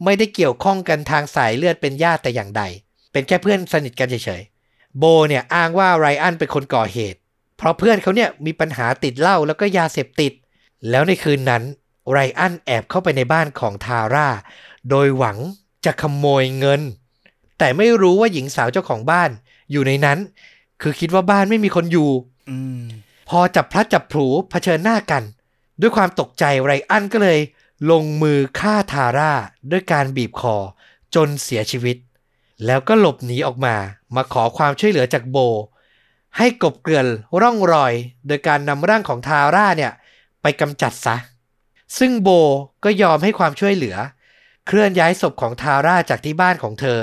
[0.05, 2.63] ไม่ได้เกี่ยวข้องกันทางสายเลือดเป็นญาติแต่อย่างใด
[3.13, 7.19] เป็นแค่เพื่อนสนิทกันเฉยๆ โบเนี่ยอ้างว่าไรอันเป็นคนก่อเหตุ
[7.57, 10.33] เพราะเพื่อนเขาเนี่ยมีปัญหาติดเหล้าแล้วก็ยาเสพติด
[10.91, 11.63] แล้วในคืนนั้น
[12.11, 14.29] ไรอันแอบเข้าไปในบ้านของทาร่า
[14.91, 15.39] โดยหวัง
[15.85, 16.81] จะขโมยเงิน
[17.59, 19.31] แต่ไม่รู้ว่าหญิงสาวเจ้าของบ้าน
[19.73, 20.19] อยู่ในนั้น
[20.83, 22.11] คือคิดว่าบ้านไม่มีคนอยู่
[22.49, 22.83] อืม
[23.29, 25.23] พอจับพลัดจับผลูเผชิญหน้ากัน
[25.81, 27.39] ด้วยความตกใจไรอันก็เลย
[27.91, 29.33] ลงมือฆ่าทาร่า
[29.71, 30.57] ด้วยการบีบคอ
[31.15, 31.97] จนเสียชีวิต
[32.67, 33.77] แล้วก็หลบหนีออกมา
[34.15, 35.39] มาขอความช่วยเหลือจากโบ
[36.39, 37.07] ให้กบเกลื่อน
[37.41, 37.93] ร่องรอย
[38.27, 39.93] โดยการนำร่างของทาร่าเนี่ย
[40.43, 41.17] ไปกำจัดซะ
[41.99, 42.29] ซึ่งโบ
[42.85, 43.97] ก็ยอมให้ความช่วยเหลือ
[44.67, 46.99] เคลื่อนย้ายศพของทาร่าจากที่บ้านของเธอ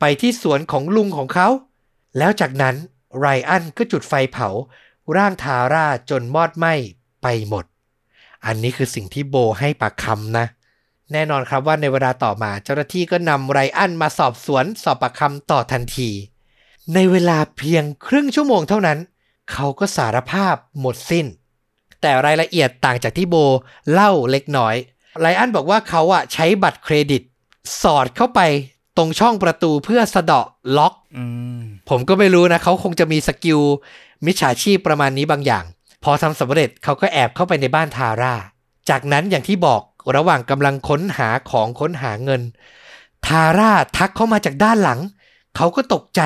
[0.00, 1.48] ไปที่สวนของลุงของเขา
[2.18, 2.76] แล้วจากนั้น
[3.18, 4.48] ไรอันก็จุดไฟเผา
[5.16, 6.74] ร่างทาร่าจนมอดไหม้
[7.22, 7.64] ไปหมด
[8.46, 10.46] อันนี้คือสิ่งที่โบให้ปากคำนะ
[11.12, 16.10] แน่นอนครับว่าในเวลาต่อมาเจ้าหน้าที่ก็นำไรอันมาสอบสวนสอบปากคำต่อทันที
[16.94, 18.98] ในเวลาเพียงครึ่งชั่วโมงเท่านั้น
[19.52, 21.26] เขาก็สารภาพหมดสิ้น
[22.00, 23.36] แต่รายละเอียดต่างจากที่โบ
[23.92, 24.74] เล่าเล็กน้อย
[25.20, 27.22] ไรอันบอกว่าเขาอะใช้บัตรเครดิต
[27.82, 28.40] สอดเข้าไป
[28.96, 31.24] ตรงช่องประตูเพื่อสะเดาะล็อกอื
[31.58, 33.60] มผมก็ไม่รู้นะ เขาคงจะมี skill
[34.26, 35.64] มิจฉาชีพประมาณนี้บางอย่าง
[36.04, 38.34] พอทำสำเร็จเขาก็แอบเข้าไปในบ้านทาร่า
[38.90, 39.82] จากนั้นอย่างที่บอก
[40.16, 42.42] ระหว่างกำลังค้นหาของค้นหาเงิน
[43.26, 45.00] ทาร่าทักเข้ามาจากด้านหลัง
[45.56, 46.20] เขาก็ตกใจ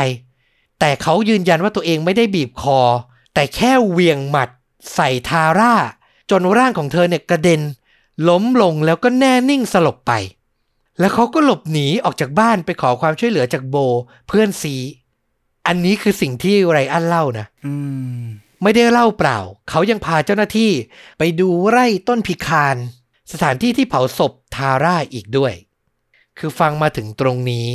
[0.80, 2.80] แต่เขายืนยันว่าตัวเองไม่ได้บีบคอ
[3.34, 4.48] แต่แค่เหวียงหมัด
[4.94, 5.74] ใส่ทาร่า
[6.30, 7.60] จนร่างของเธอเนี่ยกระเด็น
[8.28, 10.12] ล้มลงแล้วก็แน่นิ่งสลบไป
[10.98, 13.76] แล้วเขาก็หลบหนีออกจากบ้านไปขอความช่วยเหลือจากโบ
[14.28, 14.74] เพื่อนซี
[15.66, 17.74] อันนี้คือสิ่งที่ไรอันเล่านะอื
[18.18, 18.22] ม
[18.62, 19.38] ไม่ได้เล่าเปล่า
[19.70, 20.70] เขายังพาเจ้าหน้าที่
[21.18, 22.76] ไปดูไร่ต้นพิคาร
[23.32, 25.52] สถานที่ที่เผาศพทาร่าอีกด้วย
[26.38, 27.68] คือฟังมาถึงตรงนี้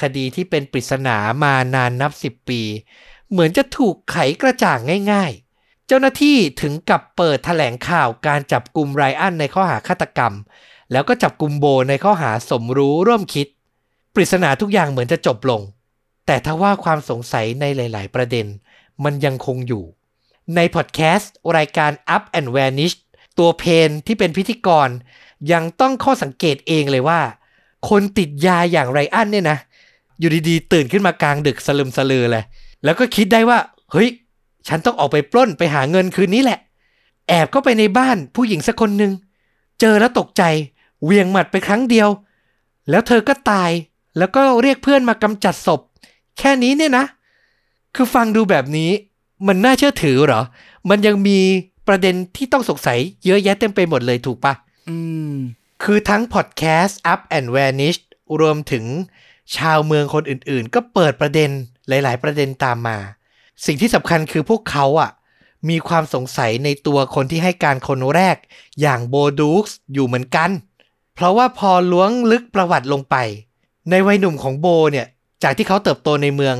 [0.00, 2.62] คดีที่เป็นปริศนามานานนับสิบปี
[3.30, 4.78] เหมือนจะถูกไขกระจ่าง
[5.12, 10.34] ง่าย ๆ เจ้าหน้าที่ถึงกับเปิดแถลงข่าวการจับกลุ่มไรอันในข้อหาฆาตกรรม
[10.92, 13.46] แล้วก็จับกลุ่มโบในข้อหาสมรู้ร่วมคิด
[14.14, 15.60] ปริศนาทุกอย่างเหมือนจะจบลง
[16.26, 18.46] แต่ถ้าว่าความสงสัยในหลาย ๆ ประเด็น
[19.04, 19.84] มันยังคงอยู่
[20.54, 22.96] ในพอดแคสต์รายการ Up and Vanish
[23.38, 24.88] ตัวเพนที่เป็นพิธีกร
[25.52, 27.20] ยังต้องข้อสังเกตเองเลยว่า
[27.88, 29.58] คนติดยาอย่างไรอันเนี่ยนะ
[30.22, 32.44] อยู่ดีๆ ตื่นขึ้นมากลางดึกสลึมสลือเลย
[32.84, 33.58] แล้วก็คิดได้ว่า
[33.92, 34.08] เฮ้ย
[34.68, 36.58] ฉันต้องออกไปปล้นไปหาเงินคืนนี้แหละ
[37.28, 39.12] แอบเข้าไปในบ้านผู้หญิงสักคนหนึ่ง
[39.80, 40.42] เจอแล้วตกใจ
[41.04, 42.08] เหวียงหมัดไปครั้งเดียว
[42.90, 43.70] แล้วเธอก็ตาย
[44.18, 45.80] แล้วก็เรียกเพื่อนมากำจัดศพ
[46.38, 47.04] แค่นี้เนี่ยนะ
[47.94, 48.90] คือฟังดูแบบนี้
[49.46, 50.42] มันน่าเชื่อถือเหรอ
[50.90, 51.38] มันยังมี
[51.88, 54.52] ประเด็นที่ต้องสงสัยเยอะแยะเต็มไปหมดเลยถูกปะ
[54.88, 54.96] อื
[55.32, 55.34] ม
[55.82, 57.98] คือทั้งพอดแคสต์ Up and Vanish
[58.40, 58.84] รวมถึง
[59.56, 61.50] ชาวเมืองคนอื่นๆ ก็เปิดประเด็น
[61.88, 62.98] หลาย ๆ ประเด็นตามมา
[63.66, 65.10] สิ่งที่สำคัญคือพวกเขาอะ
[65.68, 68.36] มีความสงสัยในตัวคนที่ให้การคนแรก
[68.80, 70.50] อย่างโบดูกส์อยู่เหมือนกัน
[71.14, 73.16] เพราะว่าพอล้วงลึกประวัติลงไป
[73.90, 75.06] ในวัยหนุ่มของโบเนี่ย
[75.42, 76.56] จากที่เขาเติบโตในเมือง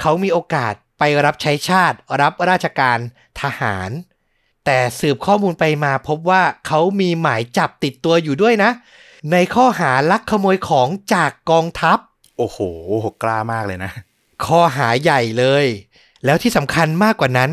[0.00, 2.98] เขามีโอกาสไปรับใช้ชาติ รับราชการ
[3.40, 3.90] ทหาร
[4.64, 8.70] แต่สืบข้อมูลไปมาพบว่าเขามีหมายจับติดตัวอยู่ด้วยนะ
[9.32, 11.98] ในข้อหาลักขโมยของจากกองทัพ
[12.36, 12.58] โอ้โห
[13.22, 13.92] กล้ามากเลยนะ
[14.44, 15.66] ข้อหาใหญ่เลย
[16.24, 17.50] แล้วที่สำคัญมากกว่านั้น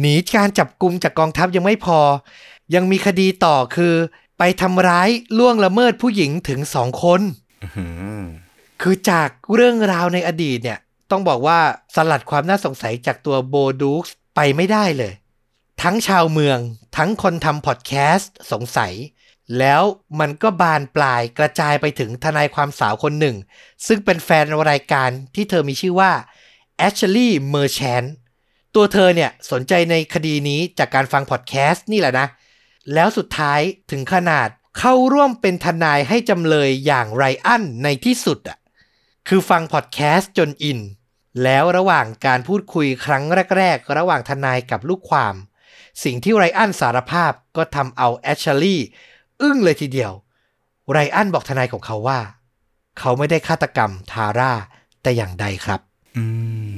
[0.00, 2.00] หนีการจับกลุ่มจากกองทัพยังไม่พอ
[2.74, 3.94] ยังมีคดีต่อคือ
[4.38, 7.20] ไปทำร้ายล่วงละเมิดผู้หญิงถึงสองคน
[7.62, 7.86] อื้อหื
[8.20, 8.22] อ
[8.82, 10.78] คือจากเรื่องราวในอดีตเนี่ย
[11.10, 11.58] ต้องบอกว่า
[11.94, 15.12] สลัดความน่าสงสัยจากตัวโบดูกส์ไปไม่ได้เลย
[15.82, 16.58] ทั้งชาวเมือง
[16.96, 18.92] ทั้งคนทำพอดแคสต์สงสัย
[19.58, 19.82] แล้ว
[20.20, 23.36] มันก็บานปลายกระจายไปถึงทนายความสาวคนหนึ่ง
[23.86, 26.12] ซึ่งเป็นแฟนรายการที่เธอมีชื่อว่า
[26.86, 28.08] Ashley Merchant
[28.74, 32.26] ตัวเธอเนี่ยสนใจในคดีนี้จากการฟังพอดแคสต์นี่แหละนะ
[32.94, 38.58] แล้วสุดท้ายถึงขนาดเข้าร่วมเป็นทนายให้จำเลยอย่างไรอันในที่สุดอะ
[39.28, 40.80] คือฟังพอดแคสต์จนอิน
[41.42, 43.24] แล้วระหว่างการพูดคุยครั้ง
[43.56, 45.34] แรก ๆ ระหว่างทนายกับลูกความ
[46.04, 48.78] สิ่งที่ไรอันสารภาพก็ทำเอาแอชลี
[49.40, 50.12] อึ้งเลยทีเดียว
[50.90, 52.20] ไรอันบอกทนายของเขาว่า
[52.98, 54.52] เขาไม่ได้ฆาตกรรมทาร่า
[55.02, 55.80] แต่อย่างใดครับ
[56.16, 56.24] อื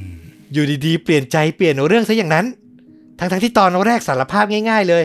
[0.04, 0.08] ม
[0.52, 2.46] อยู่ดีๆ เปลี่ยนใจเปลี่ยนเรื่องซะอย่างนั้น
[3.18, 5.04] ทั้งๆที่ตอนแรกสารภาพง่าย ๆ เลย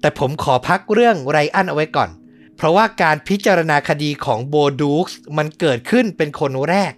[0.00, 2.10] แต่ผมขอพักเรื่องไรอันเอาไว้ก่อน
[2.56, 6.92] เพราะว่าการพิจารณาคดีของโบดูกส์มันเกิดขึ้นเป็นคนแรก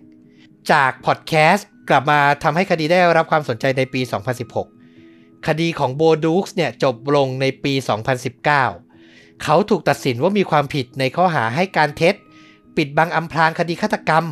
[0.72, 4.00] จากพอดแคสต์กลับมาทำให้คดีได้รับความสนใจในปี
[4.72, 7.72] 2016 คดีของโบดูกส์เนี่ยจบลงในปี
[8.34, 8.89] 2019
[9.42, 12.14] เขาถูกตัดสินว่ามีความผิดในข้อหาให้การเท็จ
[12.76, 14.24] ปิดบังอำพรางคดีฆาตกรรม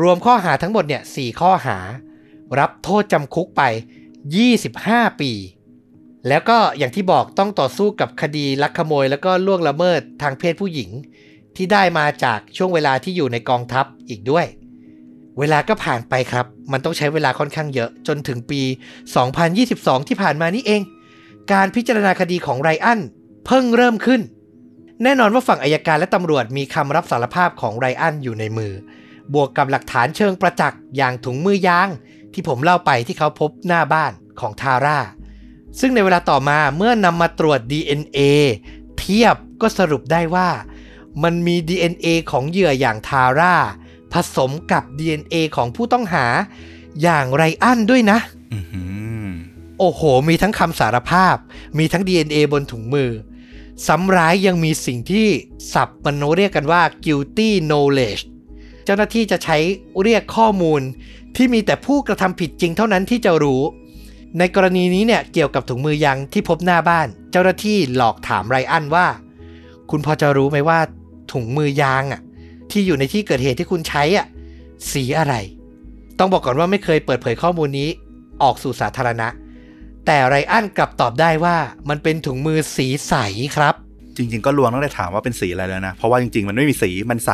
[0.00, 1.78] รวมข้อหาทั้งหมดเนี่ย4ข้อหา
[2.58, 3.62] รับโทษจำคุกไป
[4.40, 5.32] 25 ปี
[6.28, 10.90] แล้วก็อย่างที่บอกต้องต่อสู้กับคดีลักขโมย แล้วก็ล่วงละเมิดทางเพศผู้หญิง
[11.56, 14.46] ที่ได้มาจากช่วงเวลาที่อยู่ในกองทัพอีกด้วย
[15.38, 18.62] เวลาก็ผ่านไปครับ มันต้องใช้เวลาค่อนข้างเยอะจนถึงปี
[19.34, 20.82] 2022 ที่ผ่านมานี่เอง
[21.52, 23.00] การพิจารณาคดีของไรอัน
[23.46, 24.20] เพิ่งเริ่มขึ้น
[25.02, 28.72] แน่นอนว่าฝั่งอายการและตำรวจมีคำรับสารภาพของไรอันอยู่ในมือ
[29.34, 31.88] บวกกับหลักฐานเชิงประจักษ์อย่างถุงมือยาง
[32.32, 34.98] ที่ผมเล่าไปที่เขาพบหน้าบ้านของทาร่า
[35.80, 38.18] ซึ่งในเวลาต่อมาเมื่อนำมาตรวจ DNA
[38.98, 40.48] เทียบก็สรุปได้ว่า
[41.22, 43.54] มันมี DNA ของเหยื่ออย่างทาร่า
[44.12, 46.26] ผสมกับ DNA ของผู้ต้องหา
[47.02, 48.18] อย่างไรอันด้วยนะ
[48.52, 48.82] อือหื
[49.24, 49.28] อ
[49.78, 51.36] โอ้โห มีทั้งคำสารภาพ
[51.78, 53.10] มีทั้ง DNA บนถุงมือ
[53.86, 55.26] ซ้ำร้ายยังมีสิ่งที่
[55.74, 58.22] ศัพท์มันเรียกกันว่า guilty knowledge
[58.84, 59.56] เจ้าหน้าที่จะใช้
[60.02, 60.80] เรียกข้อมูล
[61.36, 63.62] ที่มีแต่ผู้กระทำผิดจริงเท่านั้นที่จะรู้
[64.38, 69.06] ในกรณีนี้เนี่ยเกี่ยวกับถุงมือยางที่พบหน้าบ้าน เจ้าหน้าที่หลอกถามไรอันว่า
[69.90, 70.78] คุณพอจะรู้ไหมว่า
[71.32, 72.20] ถุงมือยางอะ
[72.70, 74.26] ที่อยู่ในที่เกิดเหตุที่คุณใช้อะ
[74.92, 75.34] สีอะไร
[76.18, 77.88] ต้องบอกก่อนว่าไม่เคยเปิดเผยข้อมูลนี้
[78.42, 79.28] ออกสู่สาธารณะ
[80.06, 81.56] แต่ไรอันกลับตอบได้ว่า
[81.88, 83.14] มันเป็นถุงมือสีใส
[83.56, 83.74] ครับ
[84.16, 87.32] จริง ๆ ก็ลวงตั้งแต่ถามว่าเป็นสีอะไรแล้วนะ เพราะว่าจริง ๆ มันไม่มีสีมันใส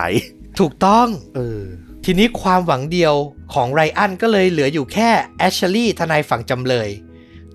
[0.61, 1.61] ถูกต้องเออ
[2.05, 3.15] ทีนี้ความหวังเดียว
[3.55, 6.89] ของไรอันก็เลยเหลืออยู่แค่แอชลีย์ทนายฝั่งจำเลย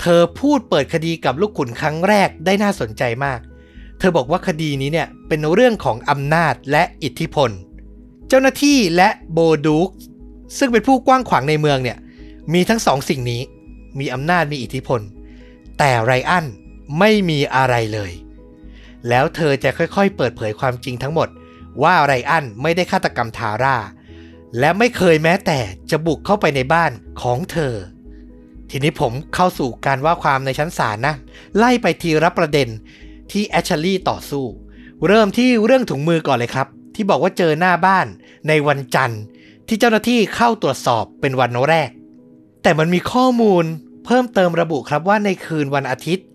[0.02, 3.39] เธอพูดเปิดคดีกับลูกขุนครั้งแรกได้น่าสนใจมาก
[4.00, 7.50] เธอบอกว่าคดีนี้เนี่ยเป็นเรื่องของอำนาจและอิทธิพล
[8.30, 9.89] เจ้าหน้าที่และโบดูก
[10.58, 11.97] ซึ่งเป็นผู้กว้างขวางในเมืองเนี่ย
[12.54, 13.41] มีทั้งสองสิ่งนี้
[13.99, 15.01] มีอำนาจมีอิทธิพล
[15.80, 16.45] แต่ไรอัน
[16.99, 18.12] ไม่มีอะไรเลย
[19.10, 21.30] แล้วเธอจะค่อยๆ เปิดเผยความจริงทั้งหมด
[21.84, 23.77] ว่าไรอันไม่ได้ฆาตกรรมทาร่า
[24.60, 25.60] และไม่เคยแม้แต่
[25.91, 27.73] จะบุกเข้าไปในบ้านของเธอ
[28.69, 31.15] ทีนี้ผมเข้าสู่การว่าความในชั้นศาลนะ
[31.58, 32.69] ไล่ไปทีละประเด็น
[33.32, 34.45] ที่แอชลีย์ต่อสู้
[35.08, 38.08] เริ่มที่เรื่องถุงมือก่อนเลยครับ ที่บอกว่าเจอหน้าบ้าน
[38.47, 39.21] ในวันจันทร์
[39.67, 41.89] ที่เจ้าหน้าที่เข้าตรวจสอบเป็นวันแรก
[42.62, 43.63] แต่มันมีข้อมูล
[44.06, 46.26] เพิ่มเติมระบุครับว่าในคืนวันอาทิตย์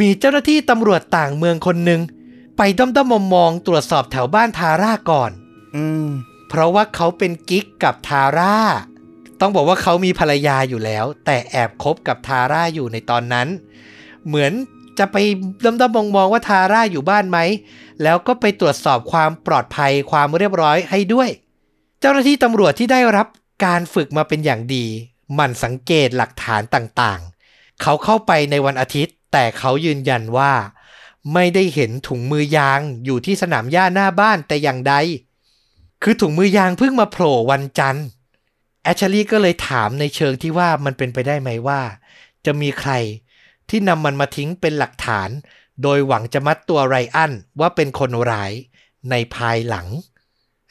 [0.00, 2.00] มีเจ้าหน้าที่ตำรวจต่างเมืองคนหนึ่ง
[2.56, 5.30] ไปด้อมๆมองๆตรวจสอบแถวบ้านทาร่าก่อน
[5.76, 6.06] อืม
[6.48, 8.56] เพราะว่าเขาเป็นกิ๊กกับทาร่า
[9.40, 13.48] ต้องบอกว่าเขามีภรรยาอยู่แล้ว แต่แอบคบกับทาร่าอยู่ในตอนนั้น
[14.26, 14.52] เหมือน
[14.98, 15.16] จะไป
[15.64, 17.38] ด้อมๆมองๆว่าทาร่าอยู่บ้านไหม
[18.02, 21.28] แล้วก็ไปตรวจสอบความปลอดภัยความเรียบร้อยให้ด้วย
[22.00, 23.26] เจ้าหน้าที่ตำรวจที่ได้รับ
[23.64, 30.52] การฝึกมาเป็นอย่างดีห มันสังเกตหลักฐานต่างๆ เขาเข้าไปในวันอาทิตย์ แต่เขายืนยันว่า
[31.34, 34.94] ไม่ได้เห็นถุงมือยางอยู่ที่สนามหญ้าหน้าบ้านแต่อย่างใด
[36.02, 38.06] คือถุงมือยางเพิ่งมาโผล่วันจันทร์
[38.82, 41.80] แอชลีย์ก็เลยถามในเชิงที่ว่ามันเป็นไปได้ไหมว่า
[42.46, 42.92] จะมีใคร
[43.68, 45.28] ที่นำมันมาทิ้งเป็นหลักฐาน
[45.82, 48.52] โดยหวังจะมัดตัวไรอันว่าเป็นคนร้าย
[49.10, 49.86] ในภายหลัง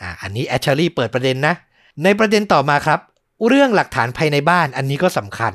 [0.01, 1.55] อ่าอันนี้แอชลีย์เปิดประเด็นนะ
[2.03, 2.99] ในประเด็นต่อมาครับ
[3.47, 5.53] เรื่องหลักฐานภายในบ้านอันนี้ก็สำคัญ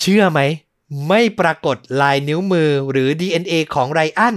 [0.00, 0.40] เชื่อไหม
[1.08, 4.36] ไม่ปรากฏลายนิ้วมือหรือ DNA ของไรอัน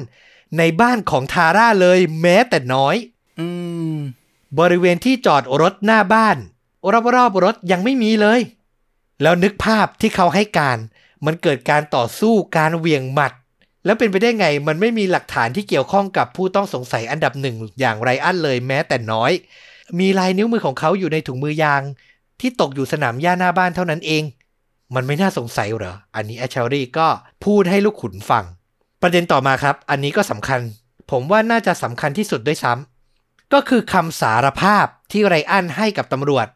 [0.57, 2.95] ในบ้านของทาร่าเลยแม้แต่น้อย
[3.39, 3.47] อื
[3.93, 3.95] ม
[4.59, 6.37] บริเวณที่จอดรถหน้าบ้าน
[7.15, 8.39] รอบๆรถยังไม่มีเลย
[9.21, 10.77] แล้วนึกภาพที่เขาให้การ
[11.25, 13.33] มันเกิดการต่อสู้การเหวี่ยงหมัด
[13.85, 19.31] แล้วเป็นไปได้ไงมันไม่มีหลักฐานที่เกี่ยวข้องกับผู้ต้องสงสัยอันดับหนึ่งอย่างไรอันเลยแม้แต่น้อย
[19.99, 21.81] มีลายนิ้วมือของเขาอยู่ในถุงมือยาง
[22.41, 24.23] ที่ตกอยู่สนามหญ้าหน้าบ้านเท่านั้นเอง
[24.95, 27.07] มันไม่น่าสงสัยเหรอ อันนี้แอชเชอรี่ก็
[27.45, 28.45] พูดให้ลูกขุนฟัง
[29.01, 30.61] ประเด็นต่อมาครับ อันนี้ก็สำคัญ
[31.11, 36.47] ผมว่าน่าจะสำคัญที่สุดด้วยซ้ำก็คือคำสารภาพที่ไรอันให้กับตำรวจ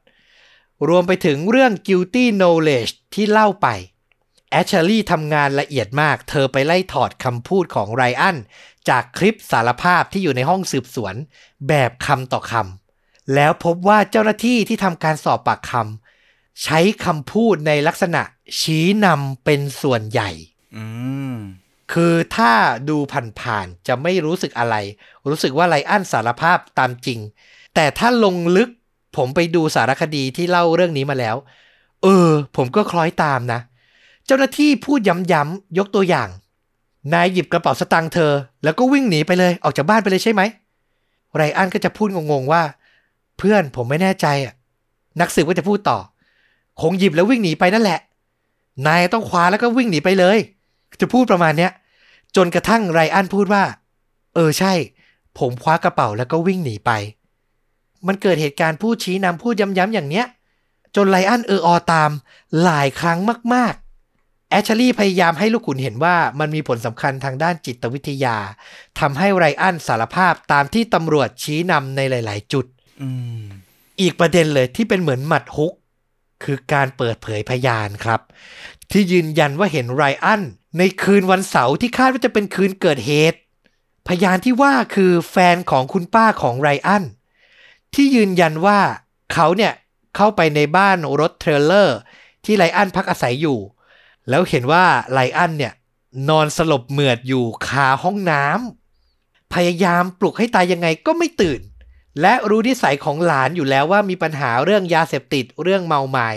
[0.89, 3.67] รวมไปถึงเรื่อง guilty knowledge ที่เล่าไป
[4.51, 8.37] แอชเชอรี่ทำงานละเอียดมาก เธอไปไล่ถอดคำพูดของไรอัน
[8.89, 11.15] จากคลิปสารภาพที่อยู่ในห้องสืบสวน
[11.67, 12.82] แบบคำต่อคำ
[13.36, 18.21] แล้วพบว่าเจ้าหน้าที่ที่ทำการสอบปากคำใช้คำพูดในลักษณะ
[18.59, 20.29] ชี้นำเป็นส่วนใหญ่
[20.75, 20.86] อื
[21.33, 21.36] ม
[21.93, 22.51] คือถ้า
[22.89, 22.97] ดู
[23.41, 24.75] ผ่านๆจะไม่รู้สึกอะไร
[25.29, 27.19] รู้สึกว่าไรอันสารภาพตามจริง
[27.75, 28.69] แต่ถ้าลงลึก
[29.17, 31.36] ผมไปดูสารคดีที่เล่าเรื่องนี้มาแล้ว
[32.03, 33.59] เออ ผมก็คล้อยตามนะ
[34.25, 36.29] เจ้าหน้าที่พูดย้ำๆยกตัวอย่าง
[37.13, 38.31] นายหยิบกระเป๋าสตางค์เธอ
[38.63, 40.41] แล้วก็วิ่งหนีไปเลยออกจากบ้านไปเลยใช่ไหม
[41.36, 42.62] ไรอันก็จะพูดงงๆว่า
[43.37, 44.53] เพื่อนผมไม่แน่ใจอะ
[45.21, 45.99] นักสืบก็จะพูดต่อ
[46.81, 47.99] คงหยิบแล้ววิ่งหนีไปนั่นแหละ
[48.87, 50.37] นายต้องคว้าแล้วก็วิ่งหนีไปเลย
[51.01, 51.71] จะพูดประมาณเนี้ย
[52.35, 53.63] จนกระทั่งไรอันพูดว่า
[54.35, 54.73] เออใช่
[55.37, 56.91] ผมคว้ากระเป๋าแล้วก็วิ่งหนีไป
[58.07, 60.25] มันเกิดเหตุการณ์พูดชี้นำพูดย้ำๆอย่างเนี้ย
[60.95, 62.11] จนไรอันเอออตาม
[62.63, 63.19] หลายครั้ง
[63.53, 68.37] มากๆ แอชลีย์พยายามให้ลูกขุนเห็นว่ามันมีผลสำคัญทางด้านจิตวิทยา
[68.99, 72.65] ทำให้ไรอันสารภาพตามที่ตำรวจชี้นำในหลาย ๆ จุด
[74.01, 75.73] อีกประเด็นเลยที่เป็นเหมือนหมัดฮุก
[76.43, 78.21] คือการเปิดเผยพยานครับ
[78.91, 80.41] ที่ยืนยันว่าเห็นไรอัน
[80.77, 83.39] ในคืนวันเสาร์ที่คาดว่าจะเป็นคืนเกิดเหตุ
[84.08, 87.03] พยานที่ว่าคือแฟนของคุณป้าของไรอัน
[87.93, 88.79] ที่ยืนยันว่า
[89.34, 89.73] เขาเนี่ย
[90.15, 91.97] เข้าไปในบ้านรถ trailer
[92.45, 93.60] ที่ไรอันพักอาศัยอยู่
[94.29, 95.73] แล้วเห็นว่าไรอันเนี่ย
[96.29, 101.60] นอนสลบเหมือดอยู่คาห้องน้ำพยายามปลุกให้ตายยังไงก็ไม่ตื่น
[102.21, 106.29] และรู้นิสัยของหลานอยู่แล้วว่ามีปัญหาเรื่องยาเสพติดเรื่องเมามาย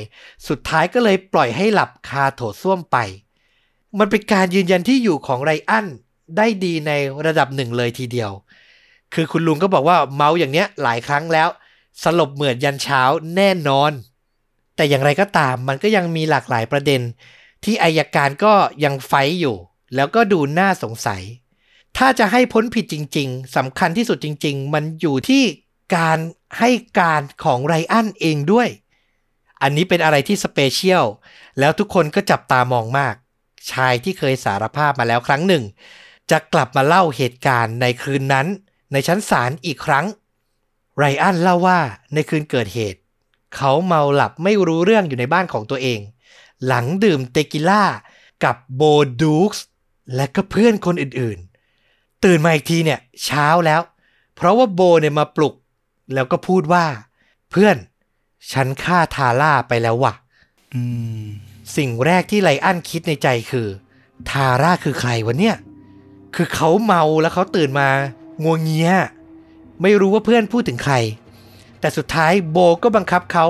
[0.49, 2.97] สุดท้ายก็เลยปล่อยให้หลับคาโถส้วมไป
[3.99, 5.87] มันเป็นการยืนยันที่อยู่ของไรอัน
[6.37, 6.93] ได้ดีใน
[7.27, 8.31] ระดับหนึ่งเลยทีเดียว
[9.15, 11.49] คือคุณลุงก็บอกว่าเมาอย่างเนี้ยหลายครั้งแล้ว
[12.03, 13.03] สลบเหมือนยันเช้า
[13.37, 13.93] แน่นอน
[14.77, 17.01] แต่อย่างไรก็ตามมันก็ยังมีหลากหลายประเด็น
[17.65, 18.53] ที่อายการก็
[18.85, 19.57] ยังไฟอยู่
[19.95, 21.23] แล้วก็ดูน่าสงสัย
[21.97, 25.43] ถ้าจะให้พ้นผิดจริง ๆสำคัญที่สุดจริง ๆ มันอยู่ที่
[25.95, 26.19] การ
[26.59, 28.69] ให้การของไรอันเองด้วย
[29.63, 31.05] อันนี้เป็นอะไรที่สเปเชียล
[31.59, 33.15] แล้วทุกคนก็จับตามองมาก
[33.71, 35.65] ชายที่เคยสารภาพมาแล้วครั้งหนึ่ง
[36.31, 38.47] จะกลับมาเล่าเหตุการณ์ในคืนนั้น
[38.93, 40.07] ในชั้นศาลอีกครั้ง
[40.99, 41.81] ไรอันเล่าว่า
[42.15, 43.01] ในคืนเกิดเหตุ
[43.57, 46.01] เขาเมาหลับไม่รู้เรื่องอยู่ในบ้านของตัวเอง
[46.67, 47.85] หลังดื่มเตกิล่า
[48.45, 48.83] กับโบ
[49.23, 49.65] ดูกส์
[50.15, 53.81] และก็เพื่อนคนอื่นๆ ตื่นมาอีกทีเนี่ยเช้าแล้ว
[54.37, 55.55] เพราะว่าโบเนี่ยมาปลุก
[56.15, 56.85] แล้วก็พูดว่า
[57.51, 57.77] เพื่อน
[58.53, 60.15] ฉันฆ่าทาร่าไปแล้วว่ะ
[60.75, 60.83] อื
[61.23, 61.27] ม
[61.77, 63.69] สิ่งแรกที่ไลอันคิดในใจคือ
[64.31, 65.57] ทาร่าคือใครวะเนี่ย
[66.35, 67.89] คือเขาเมาแล้วเขาตื่นมา
[68.43, 68.91] งัวงเงีย
[69.83, 70.95] ไม่รู้ว่าเพื่อนพูดถึงใคร
[71.81, 73.45] แต่สุดท้ายโบก็บังคับเขา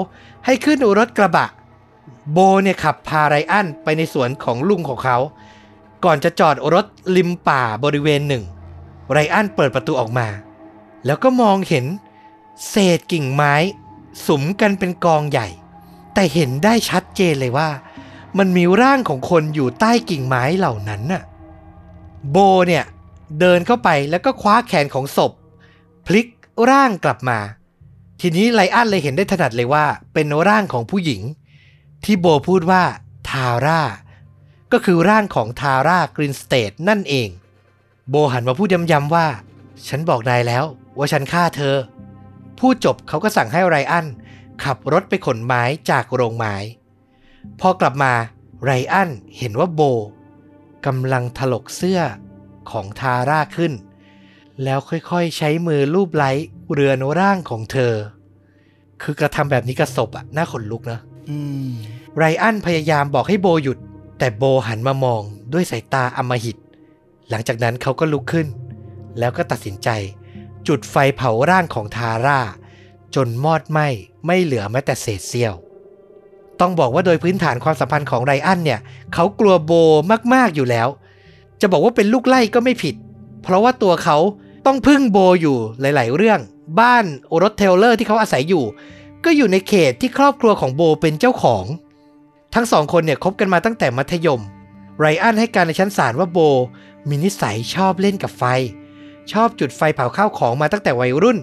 [0.44, 1.46] ให้ขึ้นรถกระบะ
[2.32, 5.18] โบเนี่ยขับพาไรอันไปในสวนของลุงของเขา
[6.04, 8.44] ก่อนจะจอดรถริมป่าบริเวณหนึ่ง
[9.12, 10.28] ไรอันเปิดประตูออกมา
[11.06, 11.84] แล้วก็มองเห็น
[12.68, 13.54] เศษกิ่งไม้
[14.26, 15.48] สุมกันเป็นกองใหญ่
[16.14, 17.68] แต่เห็นได้ชัดเจนเลยว่า
[18.38, 21.22] มันมีร่างของคนอยู่ใต้กิ่งไม้เหล่านั้นน่ะ
[22.30, 22.36] โบ
[22.68, 22.84] เนี่ย
[23.40, 25.32] เดินเข้าไปแล้วก็คว้าแขนของศพ
[26.06, 26.26] พลิก
[26.70, 27.38] ร่างกลับมา
[28.20, 31.22] ทีนี้ไลอันเลยเห็นได้ถนัดเลยว่า เป็นร่างของผู้หญิง
[32.04, 32.82] ที่โบพูดว่า
[33.28, 33.80] ทาร่า
[34.72, 37.28] ก็คือร่างของทาร่ากรินสเตทนั่นเอง
[38.10, 39.26] โบหันมาพูดย้ำๆว่า
[39.88, 40.64] ฉันบอกนายแล้ว
[40.98, 41.74] ว่าฉันฆ่าเธอ
[42.58, 44.06] พูดจบเขาก็สั่งให้ไรอัน
[44.64, 46.54] ขับรถไปขนไม้จากโรงไม้
[47.60, 48.12] พอกลับมา
[48.64, 49.80] ไรอันเห็นว่าโบ
[50.86, 52.00] กำลังถลกเสื้อ
[52.70, 53.72] ของทาร่าขึ้น
[54.64, 56.30] แล้วค่อยๆ ใช้มือลูบไล้
[56.72, 57.94] เรือนร่างของเธอ
[59.02, 61.38] คือกระทำแบบนี้กับศพอะน่าขนลุกนะอื
[61.68, 61.70] ม
[62.16, 63.78] ไรอันพยายามบอกให้โบหยุด
[64.18, 66.56] แต่โบหันมามองด้วยสายตาอำมหิต
[67.30, 68.46] หลังจากนั้นเขาก็ลุกขึ้น
[69.18, 69.88] แล้วก็ตัดสินใจ
[70.68, 72.40] จุดไฟเผาร่างของทาร่า
[73.14, 73.88] จนมอดไหม้
[74.26, 75.54] ไม่เหลือแม้แต่เศษเสี้ยว
[76.60, 78.80] ต้องบอกว่าโดยพื้นฐานความสัมพันธ์ของไรอันเนี่ย
[79.14, 79.72] เขากลัวโบ
[80.34, 80.88] มากๆอยู่แล้ว
[81.60, 82.94] จะบอกว่าเป็นลูกไล่ก็ไม่ผิด
[83.42, 84.16] เพราะว่าตัวเขา
[84.66, 86.40] ต้องพึ่งโบอยู่หลาย ๆ เรื่อง
[86.80, 87.04] บ้าน
[87.42, 88.64] รถ trailer ที่เขาอาศัยอยู่
[89.24, 91.64] ก็อยู่ในเขตที่ครอบครัวของโบเป็นเจ้าของ
[92.54, 94.40] ทั้งสองคนเนี่ยคบกันมาตั้งแต่มัธยม
[94.98, 96.38] ไรอันให้การในชั้นศาลว่าโบ
[97.08, 98.44] มีนิสัยชอบเล่นกับไฟ
[99.32, 101.38] ชอบจุดไฟเผาข้าวของมาตั้งแต่วัยรุ่น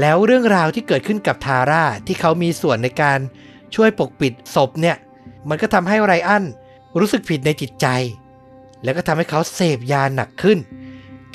[0.00, 3.18] แล้วเรื่องราวที่เกิดขึ้นกับทาร่าที่เขามีส่วนในการ
[3.74, 4.96] ช่วยปกปิดศพเนี่ย
[5.48, 6.44] มันก็ทำให้ไรอัน
[6.98, 7.86] รู้สึกผิดในจิตใจ
[8.82, 10.58] แล้วก็ทำให้เขาเสพยาหนักขึ้น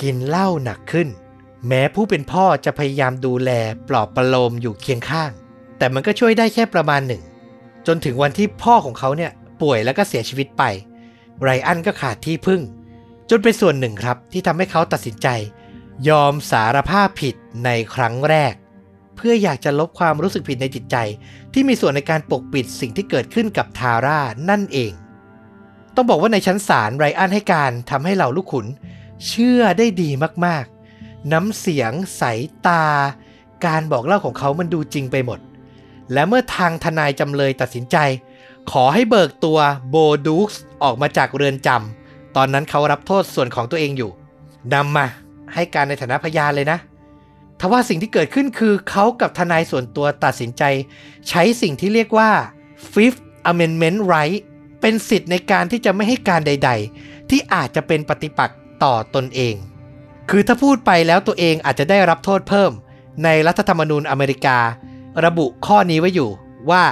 [0.02, 1.08] กินเหล้าหนักขึ้น
[1.68, 3.50] แม้ผู้เป็นพ่อจะพยายามดูแล
[3.88, 5.30] ปลอบประโลมอยู่เคียงข้าง
[5.78, 7.22] แต่มันก็ช่วยได้แค่ประมาณหนึ่ง
[7.86, 9.32] จนถึงวันที่พ่อของเขาเนี่ย
[9.62, 10.62] ป่วยแล้วก็เสียชีวิตไป
[11.42, 12.60] ไรอันก็ขาดที่พึ่ง
[13.30, 15.28] จนเป็นส่วนหนึ่งครับที่ทำให้เขาตัดสินใจ
[16.08, 18.54] ยอมสารภาพผิดในครั้งแรก
[19.16, 20.96] เพื่ออยากจะลบความรู้สึกผิดในจิตใจ
[21.52, 24.92] ที่มีส่วนในการปกปิดสิ่งที่เกิดขึ้นกับทาร่านั่นเอง
[25.94, 28.66] ต้องบอกว่าในชั้นศาลไรอันให้การทำให้เหล่าลูกขุน
[29.26, 30.10] เชื่อได้ดี
[30.46, 32.84] มากๆ น้ำเสียง สายตา
[33.66, 35.38] การบอกเล่าของเขามันดูจริงไปหมด
[36.12, 37.96] และเมื่อทางทนายจำเลยตัดสินใจ
[38.70, 39.58] ขอให้เบิกตัว
[39.90, 44.10] โบดูกส์ออกมาจากเรือนจำตอนนั้นเขารับโทษส่วนของตัวเองอยู่
[44.74, 45.06] นำมา
[45.54, 46.78] ให้การในฐานะพยานเลยนะ
[47.60, 50.62] ทว่าสิ่งที่เกิดขึ้นคือเขากับทนายส่วนตัวตัดสินใจ
[51.28, 52.30] ใช้สิ่งที่เรียกว่า
[52.92, 54.38] Fifth Amendment Right
[54.80, 56.70] เป็นสิทธิ์ในการที่จะไม่ให้การใด
[57.00, 59.54] ๆ ที่อาจจะเป็นปฏิปักษ์ต่อตนเอง
[60.30, 62.72] คือถ้าพูดไปแล้วตัวเองอาจจะได้รับโทษเพิ่ม
[63.24, 64.58] ในรัฐธรรมนูญอเมริกา
[65.24, 66.30] ระบุข้อนี้ไว้อยู่
[66.70, 66.84] ว่า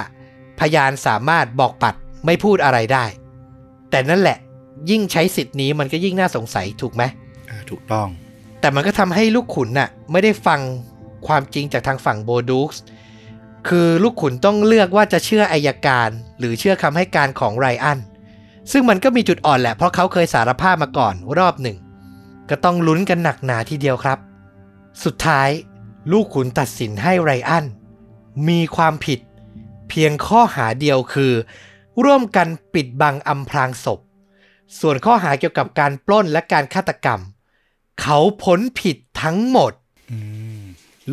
[0.59, 3.05] พยานสามารถบอกปัดไม่พูดอะไรได้
[3.89, 4.37] แต่นั่นแหละ
[4.89, 7.03] ยิ่งใช้สิทธิ์นี้มันก็ยิ่งน่าสงสัยถูกไหม
[7.69, 8.07] ถูกต้อง
[8.63, 10.59] แต่มันก็ทำให้ลูกขุนน่ะไม่ได้ฟัง
[11.27, 12.81] ความจริงจากทางฝั่งโบดูกส์
[13.67, 16.09] คือลูกขุนต้องเลือกว่าจะเชื่ออายการ
[16.39, 17.99] หรือเชื่อคำให้การของไรอัน
[18.71, 21.77] ซึ่งมันก็มีจุดอ่อนแหละเพราะเขาเคยสารภาพมาก่อนรอบหนึ่ง
[22.49, 24.19] ก็ต้องลุ้นกันหนักหนาทีเดียวครับ
[25.03, 25.49] สุดท้าย
[26.11, 27.65] ลูกขุนตัดสินให้ไรอัน
[28.47, 29.19] มีความผิด
[29.89, 31.33] เพียงข้อหาเดียวคือ
[32.03, 33.99] ร่วมกันปิดบังอำพรางศพ
[34.79, 37.21] ส่วนข้อหาเกี่ยวกับการปล้นและการฆาตกรรม
[38.01, 39.73] เขาพ้นผิดทั้งหมด
[40.11, 40.17] อื
[40.59, 40.61] ม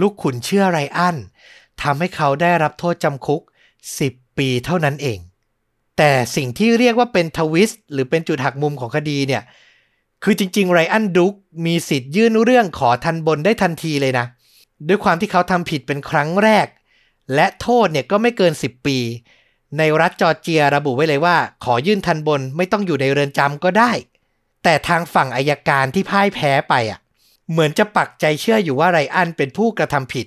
[0.01, 1.17] ลูกขุนเชื่อไรอัน
[1.83, 3.43] ทำให้เขาได้รับโทษจำคุก
[3.91, 5.19] 10 ปีเท่านั้นเอง
[5.99, 9.43] แต่สิ่งที่เรียกว่าเป็นทวิสต์หรือเป็นจุดหักมุมของคดีเนี่ย
[10.25, 11.35] คือจริง ๆ ไรอันดุก
[11.67, 14.27] มีสิทธิ์ยื่นเรื่องขอทันบนได้ทันทีเลยนะ
[14.89, 16.67] ด้วยความที่เขาทำผิดเป็นครั้งแรก
[17.35, 18.99] และโทษเนี่ยก็ไม่เกิน 10 ปี
[19.79, 23.91] ในรัฐจอร์เจียระบุไว้เลยว่า ขอยื่นทันบนไม่ต้องอยู่ในเรือนจำก็ได้
[24.63, 26.99] แต่ทางฝั่งอายการที่พ่ายแพ้ไปอะ
[27.51, 30.27] เหมือนจะปักใจเชื่ออยู่ว่าไรอันเป็นผู้กระทำผิด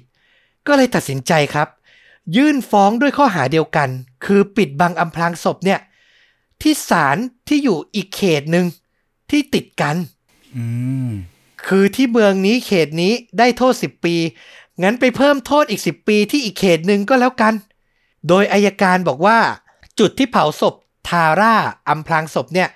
[0.68, 1.68] ก็เลยตัดสินใจครับ
[2.36, 3.90] ยื่นฟ้องด้วยข้อหาเดียวกัน
[4.26, 5.80] คือปิดบังอำพรางศพเนี่ย
[6.62, 7.18] ที่ศาล
[7.48, 8.66] ที่อยู่อีกเขตหนึ่ง
[9.32, 9.96] ที่ติดกัน
[10.56, 10.66] อื
[11.10, 11.12] ม
[11.68, 14.16] คือที่เมืองนี้เขตนี้ได้โทษ10ปี
[14.84, 17.54] งั้นไปเพิ่มโทษอีก10ปีที่อีกเขตหนึ่งก็แล้วกัน
[18.28, 19.38] โดยอายการบอกว่า
[20.00, 20.76] จุดที่เผาศพ
[21.08, 21.56] ทาร่า
[21.90, 22.70] อำพรางศพเนี่ย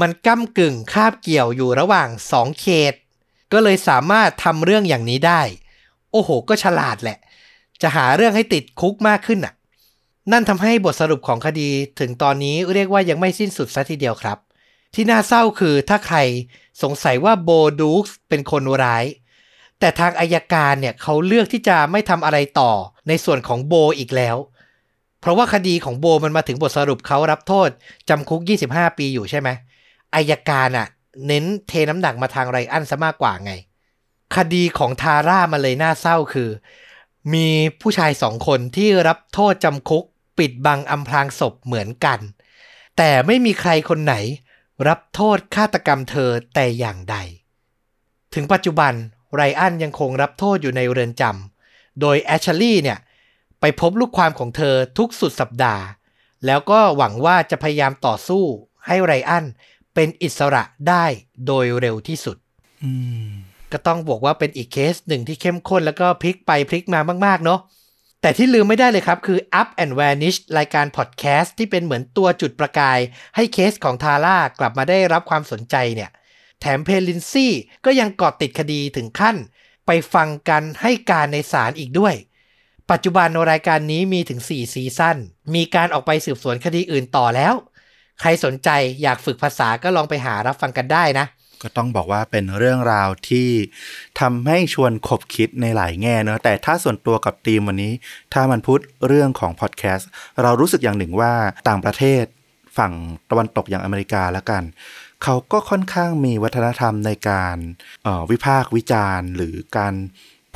[0.00, 2.94] มันก้ากึ่งคาบเกี่ยวอยู่ระหว่างสองเขต
[3.52, 5.42] ก็เลยสามารถทำเรื่องอย่างนี้ได้
[6.12, 7.18] โอ้โห ก็ฉลาดแหละ
[7.82, 9.54] จะหาเรื่องให้ติดคุกมากขึ้นน่ะ
[10.32, 11.68] นั่นทำให้บทสรุปของคดี
[12.00, 14.38] ถึงตอนนี้เรียกว่ายังไม่สิ้นสุดซะทีเดียวครับ
[14.94, 16.18] ที่น่าเศร้าคือถ้าใคร
[16.82, 19.04] สงสัยว่าโบดูกส์เป็นคนร้าย
[19.80, 22.72] แต่ทางอายการเนี่ยเขาเลือกที่จะไม่ทำอะไรต่อ
[23.08, 24.36] ในส่วนของโบอีกแล้ว
[25.20, 27.68] เพราะว่าคดีของโบมันมาถึงบทสรุปเขารับโทษ
[28.08, 28.40] จำคุก
[28.70, 29.48] 25 ปีอยู่ใช่ไหม
[30.14, 30.88] อายการอะ
[31.26, 33.52] เน้นเทน้ำหนักมาทางไรอันซะมากกว่าไง
[34.36, 36.50] คดีของทาร่ามันเลยน่าเศร้าคือ
[37.34, 37.48] มี
[37.80, 40.04] ผู้ชายสองคนที่รับโทษจำคุก
[40.38, 42.18] ปิดบังอำพรางศพเหมือนกัน
[42.96, 44.14] แต่ไม่มีใครคนไหน
[44.88, 47.16] รับโทษฆาตกรรมเธอแต่อย่างใด
[48.34, 48.92] ถึงปัจจุบัน
[49.34, 52.98] ไรอันยังคงรับโทษอยู่ในเรือนจำโดยแอชลี่เนี่ย
[53.60, 55.84] ไปพบลูกความของเธอทุกสุดสัปดาห์
[56.46, 58.44] แล้วก็หวังว่าจะพยายามต่อสู้
[58.86, 59.44] ให้ไรอัน
[59.94, 61.04] เป็นอิสระได้
[61.46, 62.36] โดยเร็วที่สุด
[62.84, 62.92] อื
[63.26, 63.30] ม
[63.72, 67.60] ก็ต้องบอกว่าเป็นอีกเคสหนึ่งที่เข้มข้นแล้วก็พลิกไปพลิกมามาก ๆ เนาะ
[68.20, 72.98] แต่ที่ลืมไม่ได้เลยครับ คือ Up and Vanished รายการพอดแคสต์ที่เป็นเหมือนตัวจุดประกาย
[73.36, 76.10] ให้เคสของทาร่ากลับมาได้รับความสนใจเนี่ย
[76.60, 77.52] แถมเพลินซี่
[77.84, 79.36] ก็ยังเกาะติดคดีถึงขั้น
[79.86, 82.14] ไปฟังกันให้การในศาลอีกด้วย
[82.90, 85.16] ปัจจุบันรายการนี้มีถึง 4 ซีซั่น
[85.54, 87.54] มีการออกไปสืบสวนคดีอื่นต่อแล้ว
[88.20, 88.68] ใครสนใจ
[89.02, 91.26] อยากฝึกภาษาก็ลองไปหารับฟังกันได้นะ
[91.62, 93.48] ก็ต้องบอกว่าเป็นเรื่องราวที่
[94.20, 97.92] ทำให้ชวนขบคิดในหลายแง่เนอะแต่ถ้าส่วนตัวกับทีมวันนี้
[98.34, 100.08] ถ้ามันพูดเรื่องของพอดแคสต์
[100.42, 101.32] เรารู้สึกอย่างหนึ่งว่า
[101.68, 102.24] ต่างประเทศ
[102.78, 102.92] ฝั่ง
[103.30, 104.62] ตะวันตกอย่างอเมริกาแล้วกัน
[105.22, 107.56] เขาก็ค่อนข้างมีวัฒนธรรมในการ
[108.06, 109.94] ออวิพากษ์วิจารณ์ หรือการ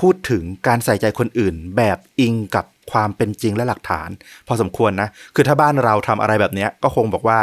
[0.00, 4.08] พูดถึงการใส่ใจคนอื่นแบบอิงกับ ความเป็นจริงและหลักฐาน
[4.46, 7.38] พอสมควรนะ คือถ้าบ้านเราทำอะไรแบบเนี้ยก็คงบอกว่า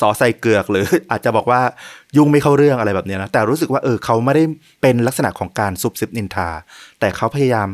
[0.00, 1.60] สอใส่เกือกหรืออาจจะบอกว่า
[2.16, 4.44] ยุ่งไม่เข้าเรื่องอะไรแบบนี้นะแต่รู้สึกว่าเออเขาไม่ได้
[4.82, 6.48] เป็นลักษณะของการซุบซิบนินทา
[7.00, 7.68] แต่เขาพยายาม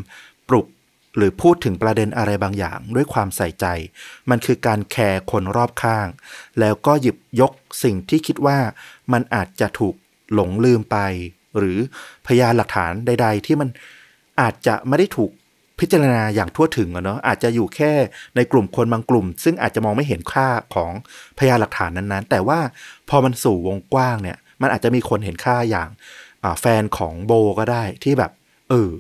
[0.49, 0.67] ปลุก
[1.17, 3.67] หรือพูดถึงประเด็นอะไรบางอย่าง ด้วยความใส่ใจ
[4.31, 6.07] มันคือการแคร์คนรอบข้าง
[6.61, 7.53] แล้วก็หยิบยก
[7.85, 8.59] สิ่งที่คิดว่า
[9.13, 9.95] มันอาจจะถูก
[10.35, 10.99] หลงลืมไป
[11.59, 11.79] หรือ
[12.27, 13.69] พยานหลักฐานใด ๆ ที่มัน
[14.41, 15.31] อาจจะไม่ได้ถูก
[15.81, 17.93] พิจารณาอย่างทั่วถึงอะเนาะอาจจะอยู่แค่
[18.37, 20.93] ในกลุ่มคนบางกลุ่ม ซึ่งอาจจะมองไม่เห็นค่าของ
[21.39, 22.61] พยานหลักฐานนั้นๆ แต่ว่า
[23.09, 25.89] พอมันสู่วงกว้างเนี่ย มันอาจจะมีคนเห็นค่าอย่าง
[26.61, 28.33] แฟนของโบก็ได้ที่แบบ
[28.69, 28.91] เออ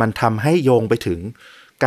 [0.00, 1.20] มันทำให้โยงไปถึง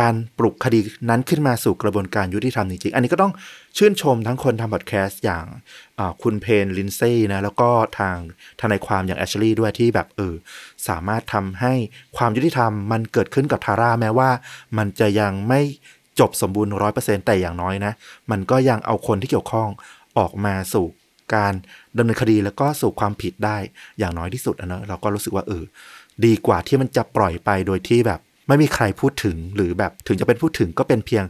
[0.06, 0.80] ารปลุกคดี
[1.10, 3.32] นั้นขึ้นมาสู่กระบวนการยุติธรรมจริงๆ อันนี้ก็ต้อง
[3.76, 5.46] ชื่นชมทั้งคนทำพอดแคสต์อย่าง
[6.22, 8.16] คุณเพนลินเซ่นะ แล้วก็ทาง
[8.60, 10.34] ทนายความอย่างแอชลีย์ด้วยที่แบบเออ
[10.88, 11.72] สามารถทำให้
[12.16, 14.30] ความยุติธรรมมันเกิดขึ้นกับทาร่าแม้ว่า
[14.78, 15.60] มันจะยังไม่
[16.20, 17.92] จบสมบูรณ์ร้อยเปอร์เซ็นแต่อย่างน้อยนะ
[18.30, 19.68] มันก็ยังเอาคนที่เกี่ยวข้อง
[20.18, 20.86] ออกมาสู่
[21.34, 21.52] การ
[21.96, 23.56] ดำเนินคดีแล้วก็สู่ความผิดได้
[23.98, 25.64] อย่างน้อยที่สุดอะเนะเราก็รู้สึกว่าเออ
[26.24, 31.24] ดีกว่าที่มันจะปล่อยไปโดยที่แบบ ไม่มีใครพูดถึงหรือแบบถึงจะเป็นพูดถึงก็เป็นเพียง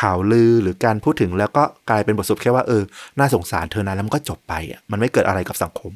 [0.00, 2.82] ข่าวลือหรือการพูดถึงแล้วก็กลายเป็นบทสรุปแค่ว่าเออ
[3.18, 5.92] น่าสงสารเธอนะแล้วมันก็จบไปอะมันไม่เกิดอะไรกับสังคม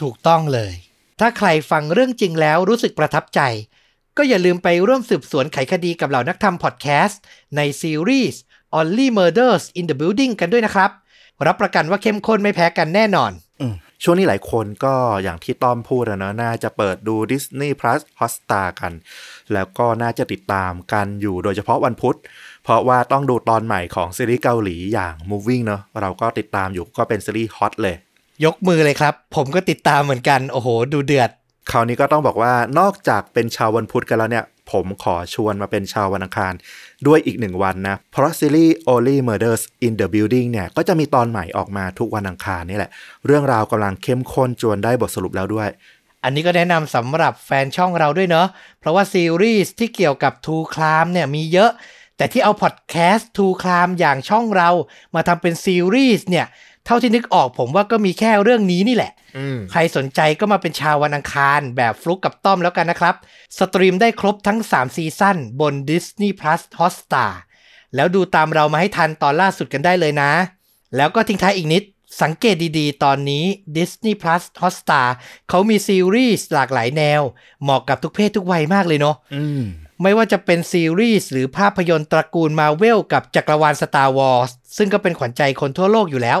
[0.00, 0.72] ถูกต้องเลย
[1.20, 3.40] ถ้าใครฟังเรื่องจริงแล้วรู้สึกประทับใจ
[4.16, 7.20] ก็อย่าลืมไปร่วมสืบสวนไขคดีกับเหล่านักทำพอดแคสต์
[7.56, 8.40] ในซีรีส์
[8.78, 10.90] Only Murders in the Building กันด้วยนะครับ
[11.46, 13.64] รับประกันว่าเข้มข้นไม่แพ้กันแน่นอนอ
[14.02, 18.92] ช่วงนี้หลายคนก็อย่างที่ต้อมพูดอะเนะ น่าจะเปิดดู Disney Plus Hotstar กัน
[19.52, 22.16] แล้วก็น่าจะติดตามกันอยู่โดยเฉพาะวันพุธ
[22.64, 27.96] เพราะว่าต้องดูตอนใหม่ของซีรีส์เกาหลีอย่าง Moving เนาะเราก็ติดตามอยู่ก็เป็นซีรีส์ฮอตเลย
[28.44, 31.30] ยกมือเลยครับ ผมก็ติดตามเหมือนกัน โอ้โห ดูเดือด
[31.70, 36.52] คราวนี้ก็ต้องบอกว่านอกจากเป็นชาววันพุธกันแล้วเนี่ย ผมขอชวนมาเป็นชาววันอังคาร
[37.06, 42.90] ด้วยอีกหนึ่งวันนะ เพราะซีรีส์ Only Murders in the Building เนี่ย ก็จะมีตอนใหม่ออกมาทุกวันอังคารนี่แหละ
[43.26, 45.68] เรื่องราวกำลังเข้มข้นจวนได้บทสรุปแล้วด้วย
[46.24, 48.46] อันนี้ก็แนะนำสำหรับแฟนช่องเราด้วยเนาะ
[48.80, 51.70] เพราะว่าซีรีส์ที่เกี่ยวกับทูคลามเนี่ยมีเยอะ
[52.16, 54.70] แต่ที่เอาพอดแคสต์ทูคลามอย่างช่องเรา
[55.14, 56.46] มาทำเป็นซีรีส์เนี่ย
[56.86, 63.14] เท่าที่นึกออกผมว่าก็มีแค่เรื่องนี้นี่แหละอืมใครสนใจก็มาเป็นชาววันอังคารแบบฟลุกกับต้อมแล้วกันนะครับ
[63.58, 67.32] stream ได้ครบทั้ง 3 season บน Disney Plus Hotstar
[67.94, 70.30] แล้วดูตามเรามาให้ทันตอนล่าสุดกันได้เลยนะ
[70.96, 71.82] แล้วก็ทิ้งท้ายอีกนิด
[72.22, 73.44] สังเกตดีๆ ตอนนี้
[73.76, 75.08] Disney Plus Hotstar
[75.48, 77.22] เขามีซีรีส์หลากหลายแนว
[77.62, 79.62] เหมาะกับทุกเพศทุกวัยมากเลยเนาะอืม
[80.02, 86.38] ไม่ว่าจะเป็นซีรีส์หรือภาพยนตร์ตระกูลมาเวลกับจักรวาล Star Wars ซึ่งก็เป็นขวัญใจคนทั่วโลกอยู่แล้ว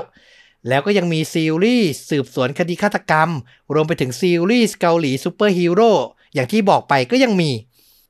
[0.68, 3.30] แล้วก็ยังมีซีรีส์สืบสวนคดีฆาตกรรม
[3.74, 5.92] รวมไปถึงซีรีส์เกาหลีซูเปอร์ฮีโร่
[6.34, 7.50] อย่างที่บอกไปก็ยังมี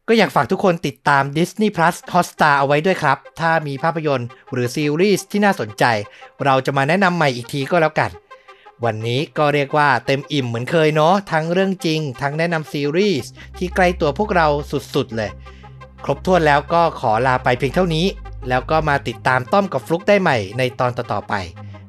[0.09, 5.85] ก็อยากฝากทุกคนติดตาม Disney Plus Hotstar เอาไว้ด้วยครับ ถ้ามีภาพยนตร์หรือซีรีส์ที่น่าสนใจ
[6.45, 8.11] เราจะมาแนะนำใหม่อีกทีก็แล้วกัน
[8.85, 14.49] วันนี้ก็เรียกว่าเต็มอิ่มเหมือนเคยเนาะทั้งเรื่องจริง ทั้งแนะนำซีรีส์ที่ใกล้ตัวพวกเรา
[14.95, 15.31] สุดๆเลย
[16.05, 18.07] ครบถ้วนแล้วก็ขอลาไปเพียงเท่านี้
[18.49, 21.35] แล้วก็มาติดตามต้อมกับฟลุกได้ใหม่ในตอนต่อๆไป